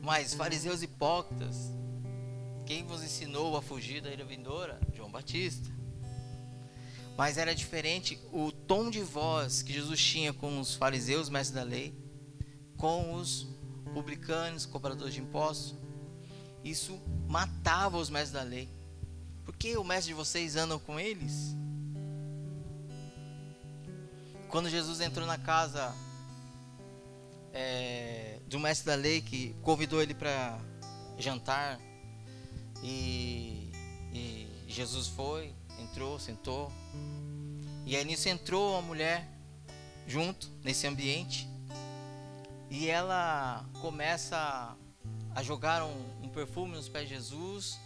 Mas, 0.00 0.34
fariseus 0.34 0.82
hipócritas, 0.82 1.70
quem 2.66 2.84
vos 2.84 3.02
ensinou 3.02 3.56
a 3.56 3.62
fugir 3.62 4.00
da 4.00 4.10
ira 4.10 4.24
vindoura? 4.24 4.80
João 4.94 5.10
Batista. 5.10 5.71
Mas 7.16 7.36
era 7.36 7.54
diferente 7.54 8.18
o 8.32 8.50
tom 8.50 8.90
de 8.90 9.00
voz 9.00 9.62
que 9.62 9.72
Jesus 9.72 10.00
tinha 10.00 10.32
com 10.32 10.58
os 10.58 10.74
fariseus, 10.74 11.28
mestres 11.28 11.54
da 11.54 11.62
lei, 11.62 11.94
com 12.76 13.14
os 13.14 13.46
publicanos, 13.92 14.64
cobradores 14.64 15.14
de 15.14 15.20
impostos. 15.20 15.74
Isso 16.64 16.98
matava 17.28 17.98
os 17.98 18.08
mestres 18.08 18.32
da 18.32 18.42
lei. 18.42 18.68
Por 19.44 19.56
que 19.56 19.76
o 19.76 19.84
mestre 19.84 20.08
de 20.08 20.14
vocês 20.14 20.56
andam 20.56 20.78
com 20.78 20.98
eles? 20.98 21.54
Quando 24.48 24.68
Jesus 24.68 25.00
entrou 25.00 25.26
na 25.26 25.38
casa 25.38 25.94
é, 27.52 28.38
do 28.46 28.58
mestre 28.58 28.86
da 28.86 28.94
lei 28.94 29.20
que 29.20 29.54
convidou 29.62 30.02
ele 30.02 30.14
para 30.14 30.58
jantar 31.18 31.80
e, 32.82 33.70
e 34.12 34.64
Jesus 34.68 35.08
foi, 35.08 35.54
entrou, 35.78 36.18
sentou. 36.18 36.72
E 37.84 37.96
aí 37.96 38.04
nisso 38.04 38.28
entrou 38.28 38.72
uma 38.72 38.82
mulher 38.82 39.28
junto 40.06 40.50
nesse 40.62 40.86
ambiente 40.86 41.48
e 42.70 42.88
ela 42.88 43.64
começa 43.80 44.76
a 45.34 45.42
jogar 45.42 45.84
um, 45.84 46.24
um 46.24 46.28
perfume 46.28 46.74
nos 46.74 46.88
pés 46.88 47.08
de 47.08 47.14
Jesus. 47.14 47.78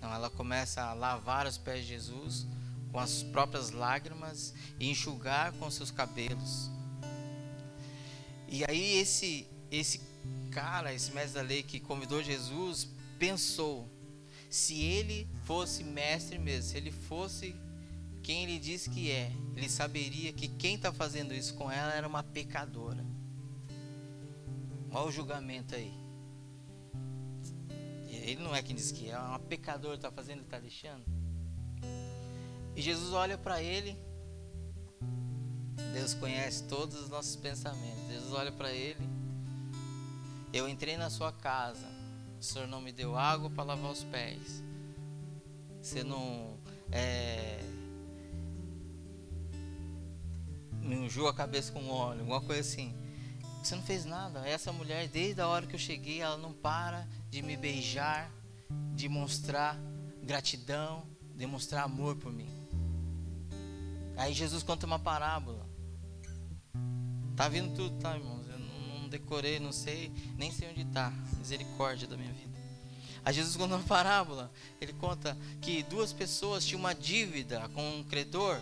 Não, 0.00 0.12
ela 0.12 0.30
começa 0.30 0.82
a 0.82 0.92
lavar 0.92 1.46
os 1.46 1.58
pés 1.58 1.82
de 1.82 1.88
Jesus 1.88 2.46
com 2.92 3.00
as 3.00 3.22
próprias 3.22 3.70
lágrimas 3.70 4.54
e 4.78 4.88
enxugar 4.88 5.52
com 5.54 5.70
seus 5.70 5.90
cabelos. 5.90 6.70
E 8.48 8.64
aí 8.68 8.98
esse 8.98 9.48
esse 9.70 10.00
cara, 10.50 10.94
esse 10.94 11.10
mestre 11.12 11.34
da 11.34 11.42
lei 11.42 11.62
que 11.62 11.80
convidou 11.80 12.22
Jesus, 12.22 12.88
pensou: 13.18 13.90
se 14.56 14.80
ele 14.80 15.28
fosse 15.44 15.84
mestre 15.84 16.38
mesmo, 16.38 16.70
se 16.70 16.78
ele 16.78 16.90
fosse 16.90 17.54
quem 18.22 18.44
ele 18.44 18.58
diz 18.58 18.88
que 18.88 19.10
é, 19.10 19.30
ele 19.54 19.68
saberia 19.68 20.32
que 20.32 20.48
quem 20.48 20.76
está 20.76 20.90
fazendo 20.90 21.34
isso 21.34 21.54
com 21.54 21.70
ela 21.70 21.92
era 21.92 22.08
uma 22.08 22.22
pecadora. 22.22 23.04
Olha 24.90 25.06
o 25.06 25.12
julgamento 25.12 25.74
aí. 25.74 25.92
Ele 28.08 28.42
não 28.42 28.56
é 28.56 28.62
quem 28.62 28.74
diz 28.74 28.90
que 28.90 29.10
é, 29.10 29.12
é 29.12 29.18
uma 29.18 29.38
pecadora 29.38 29.94
está 29.94 30.10
fazendo, 30.10 30.40
está 30.40 30.58
deixando. 30.58 31.04
E 32.74 32.80
Jesus 32.80 33.12
olha 33.12 33.36
para 33.36 33.62
ele. 33.62 33.96
Deus 35.92 36.14
conhece 36.14 36.64
todos 36.64 36.98
os 36.98 37.10
nossos 37.10 37.36
pensamentos. 37.36 38.08
Jesus 38.08 38.32
olha 38.32 38.50
para 38.50 38.72
ele. 38.72 39.06
Eu 40.50 40.66
entrei 40.66 40.96
na 40.96 41.10
sua 41.10 41.30
casa 41.30 41.95
o 42.38 42.42
Senhor 42.42 42.68
não 42.68 42.80
me 42.80 42.92
deu 42.92 43.16
água 43.16 43.50
para 43.50 43.64
lavar 43.64 43.90
os 43.90 44.04
pés. 44.04 44.62
Você 45.80 46.02
não 46.02 46.58
é, 46.90 47.60
me 50.80 50.96
ungiu 50.96 51.26
a 51.26 51.34
cabeça 51.34 51.72
com 51.72 51.88
óleo, 51.88 52.20
alguma 52.20 52.40
coisa 52.40 52.60
assim. 52.60 52.94
Você 53.62 53.74
não 53.74 53.82
fez 53.82 54.04
nada. 54.04 54.46
Essa 54.46 54.72
mulher, 54.72 55.08
desde 55.08 55.40
a 55.40 55.48
hora 55.48 55.66
que 55.66 55.74
eu 55.74 55.78
cheguei, 55.78 56.20
ela 56.20 56.36
não 56.36 56.52
para 56.52 57.06
de 57.30 57.42
me 57.42 57.56
beijar, 57.56 58.30
de 58.94 59.08
mostrar 59.08 59.76
gratidão, 60.22 61.04
demonstrar 61.34 61.84
amor 61.84 62.16
por 62.16 62.32
mim. 62.32 62.48
Aí 64.16 64.32
Jesus 64.32 64.62
conta 64.62 64.86
uma 64.86 64.98
parábola. 64.98 65.66
Tá 67.34 67.48
vindo 67.48 67.74
tudo, 67.74 67.98
tá, 67.98 68.16
irmãos? 68.16 68.35
Decorei, 69.18 69.58
não 69.58 69.72
sei, 69.72 70.12
nem 70.36 70.52
sei 70.52 70.68
onde 70.68 70.82
está. 70.82 71.10
Misericórdia 71.38 72.06
da 72.06 72.16
minha 72.16 72.32
vida. 72.32 72.54
A 73.24 73.32
Jesus 73.32 73.56
conta 73.56 73.76
uma 73.76 73.84
parábola. 73.84 74.52
Ele 74.78 74.92
conta 74.92 75.36
que 75.62 75.82
duas 75.84 76.12
pessoas 76.12 76.66
tinham 76.66 76.80
uma 76.80 76.94
dívida 76.94 77.66
com 77.70 77.96
um 77.96 78.04
credor. 78.04 78.60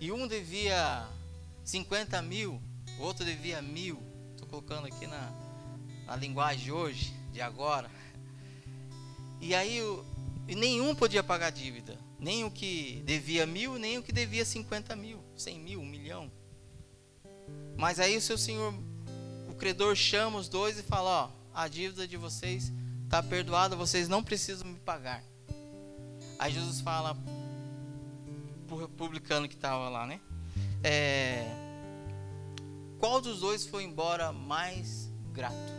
E 0.00 0.12
um 0.12 0.28
devia 0.28 1.06
50 1.64 2.22
mil, 2.22 2.62
o 2.98 3.02
outro 3.02 3.24
devia 3.24 3.60
mil. 3.60 4.00
Estou 4.32 4.48
colocando 4.48 4.86
aqui 4.86 5.06
na, 5.08 5.32
na 6.06 6.16
linguagem 6.16 6.72
hoje, 6.72 7.12
de 7.32 7.40
agora. 7.40 7.90
E 9.40 9.54
aí 9.56 9.82
o, 9.82 10.04
e 10.46 10.54
nenhum 10.54 10.94
podia 10.94 11.22
pagar 11.22 11.50
dívida. 11.50 11.98
Nem 12.18 12.44
o 12.44 12.50
que 12.50 13.02
devia 13.04 13.44
mil, 13.44 13.76
nem 13.76 13.98
o 13.98 14.02
que 14.02 14.12
devia 14.12 14.44
50 14.44 14.94
mil, 14.94 15.18
100 15.36 15.58
mil, 15.58 15.80
um 15.80 15.86
milhão. 15.86 16.30
Mas 17.80 17.98
aí 17.98 18.14
o 18.14 18.20
seu 18.20 18.36
senhor, 18.36 18.74
o 19.48 19.54
credor 19.54 19.96
chama 19.96 20.36
os 20.36 20.50
dois 20.50 20.78
e 20.78 20.82
fala: 20.82 21.24
Ó, 21.24 21.30
a 21.54 21.66
dívida 21.66 22.06
de 22.06 22.18
vocês 22.18 22.70
está 23.04 23.22
perdoada, 23.22 23.74
vocês 23.74 24.06
não 24.06 24.22
precisam 24.22 24.68
me 24.68 24.78
pagar. 24.80 25.24
Aí 26.38 26.52
Jesus 26.52 26.82
fala 26.82 27.16
para 28.68 28.84
o 28.84 28.86
publicano 28.86 29.48
que 29.48 29.54
estava 29.54 29.88
lá, 29.88 30.06
né? 30.06 30.20
É, 30.84 31.50
qual 32.98 33.18
dos 33.18 33.40
dois 33.40 33.64
foi 33.64 33.84
embora 33.84 34.30
mais 34.30 35.10
grato, 35.32 35.72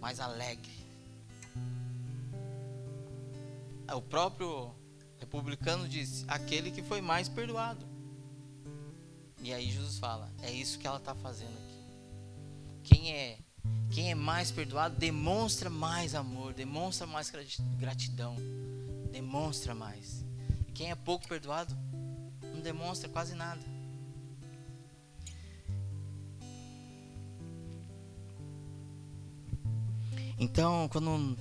mais 0.00 0.20
alegre? 0.20 0.70
O 3.92 4.00
próprio 4.00 4.72
republicano 5.18 5.88
disse: 5.88 6.24
aquele 6.28 6.70
que 6.70 6.84
foi 6.84 7.00
mais 7.00 7.28
perdoado. 7.28 7.91
E 9.42 9.52
aí 9.52 9.70
Jesus 9.70 9.98
fala: 9.98 10.30
é 10.40 10.50
isso 10.50 10.78
que 10.78 10.86
ela 10.86 10.98
está 10.98 11.14
fazendo 11.14 11.56
aqui. 11.58 11.82
Quem 12.84 13.12
é 13.12 13.38
quem 13.90 14.10
é 14.10 14.14
mais 14.14 14.50
perdoado 14.50 14.96
demonstra 14.96 15.68
mais 15.68 16.14
amor, 16.14 16.54
demonstra 16.54 17.06
mais 17.06 17.30
gratidão, 17.78 18.36
demonstra 19.10 19.74
mais. 19.74 20.24
E 20.66 20.72
quem 20.72 20.90
é 20.90 20.94
pouco 20.94 21.28
perdoado 21.28 21.76
não 22.42 22.60
demonstra 22.60 23.08
quase 23.08 23.34
nada. 23.34 23.60
Então, 30.38 30.88
quando 30.88 31.36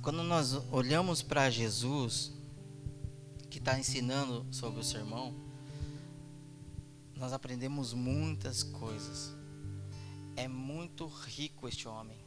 quando 0.00 0.22
nós 0.22 0.52
olhamos 0.70 1.20
para 1.20 1.50
Jesus, 1.50 2.32
que 3.50 3.58
está 3.58 3.76
ensinando 3.78 4.46
sobre 4.52 4.80
o 4.80 4.84
sermão, 4.84 5.45
nós 7.16 7.32
aprendemos 7.32 7.94
muitas 7.94 8.62
coisas. 8.62 9.34
É 10.36 10.46
muito 10.46 11.06
rico 11.06 11.66
este 11.66 11.88
homem. 11.88 12.18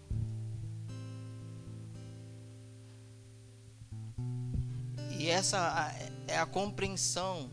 E 5.17 5.27
essa 5.27 5.93
é 6.27 6.39
a 6.39 6.45
compreensão 6.45 7.51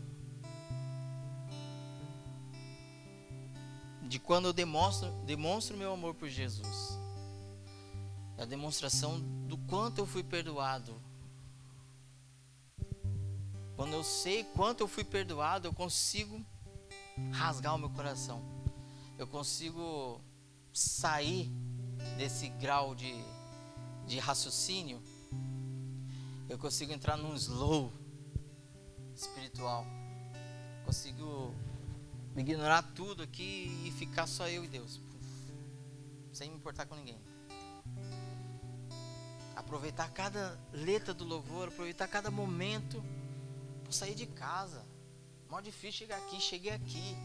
de 4.03 4.17
quando 4.19 4.45
eu 4.45 4.53
demonstro, 4.53 5.11
demonstro 5.25 5.77
meu 5.77 5.93
amor 5.93 6.15
por 6.15 6.29
Jesus. 6.29 6.97
É 8.37 8.43
a 8.43 8.45
demonstração 8.45 9.19
do 9.47 9.57
quanto 9.57 9.99
eu 9.99 10.05
fui 10.05 10.23
perdoado. 10.23 10.99
Quando 13.75 13.93
eu 13.93 14.03
sei 14.03 14.43
quanto 14.43 14.81
eu 14.81 14.87
fui 14.87 15.03
perdoado, 15.03 15.67
eu 15.67 15.73
consigo 15.73 16.43
rasgar 17.31 17.75
o 17.75 17.77
meu 17.77 17.89
coração. 17.89 18.41
Eu 19.17 19.27
consigo 19.27 20.21
sair 20.73 21.51
desse 22.17 22.49
grau 22.49 22.93
de, 22.93 23.13
de 24.05 24.19
raciocínio, 24.19 25.01
eu 26.49 26.57
consigo 26.57 26.93
entrar 26.93 27.17
num 27.17 27.35
slow 27.35 27.91
espiritual. 29.13 29.85
Consigo 30.85 31.53
ignorar 32.35 32.81
tudo 32.95 33.23
aqui 33.23 33.83
e 33.85 33.91
ficar 33.91 34.27
só 34.27 34.47
eu 34.47 34.63
e 34.63 34.67
Deus. 34.67 35.01
sem 36.31 36.49
me 36.49 36.55
importar 36.55 36.85
com 36.85 36.95
ninguém. 36.95 37.19
Aproveitar 39.55 40.09
cada 40.11 40.57
letra 40.71 41.13
do 41.13 41.25
louvor, 41.25 41.67
aproveitar 41.67 42.07
cada 42.07 42.31
momento. 42.31 43.03
Vou 43.83 43.91
sair 43.91 44.15
de 44.15 44.27
casa. 44.27 44.85
Mó 45.49 45.61
difícil 45.61 45.99
chegar 45.99 46.17
aqui, 46.17 46.41
cheguei 46.41 46.71
aqui. 46.71 47.15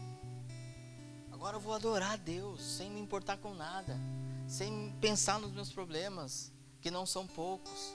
Agora 1.31 1.57
eu 1.57 1.59
vou 1.59 1.73
adorar 1.73 2.13
a 2.13 2.15
Deus, 2.15 2.61
sem 2.61 2.89
me 2.89 3.01
importar 3.01 3.37
com 3.37 3.53
nada, 3.53 3.99
sem 4.47 4.95
pensar 5.01 5.39
nos 5.39 5.51
meus 5.51 5.71
problemas, 5.71 6.51
que 6.79 6.89
não 6.89 7.05
são 7.05 7.27
poucos. 7.27 7.93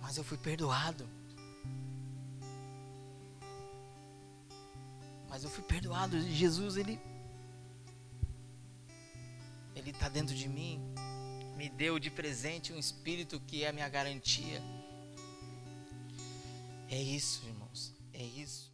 Mas 0.00 0.16
eu 0.16 0.24
fui 0.24 0.38
perdoado. 0.38 1.06
Mas 5.28 5.44
eu 5.44 5.50
fui 5.50 5.62
perdoado. 5.62 6.18
Jesus, 6.30 6.78
ele 6.78 6.98
ele 9.74 9.90
está 9.90 10.08
dentro 10.08 10.34
de 10.34 10.48
mim. 10.48 10.80
Me 11.56 11.68
deu 11.68 11.98
de 11.98 12.10
presente 12.10 12.72
um 12.72 12.78
espírito 12.78 13.38
que 13.40 13.64
é 13.64 13.68
a 13.68 13.72
minha 13.72 13.88
garantia. 13.88 14.62
É 16.90 17.00
isso, 17.00 17.46
irmãos. 17.46 17.92
É 18.12 18.22
isso. 18.22 18.67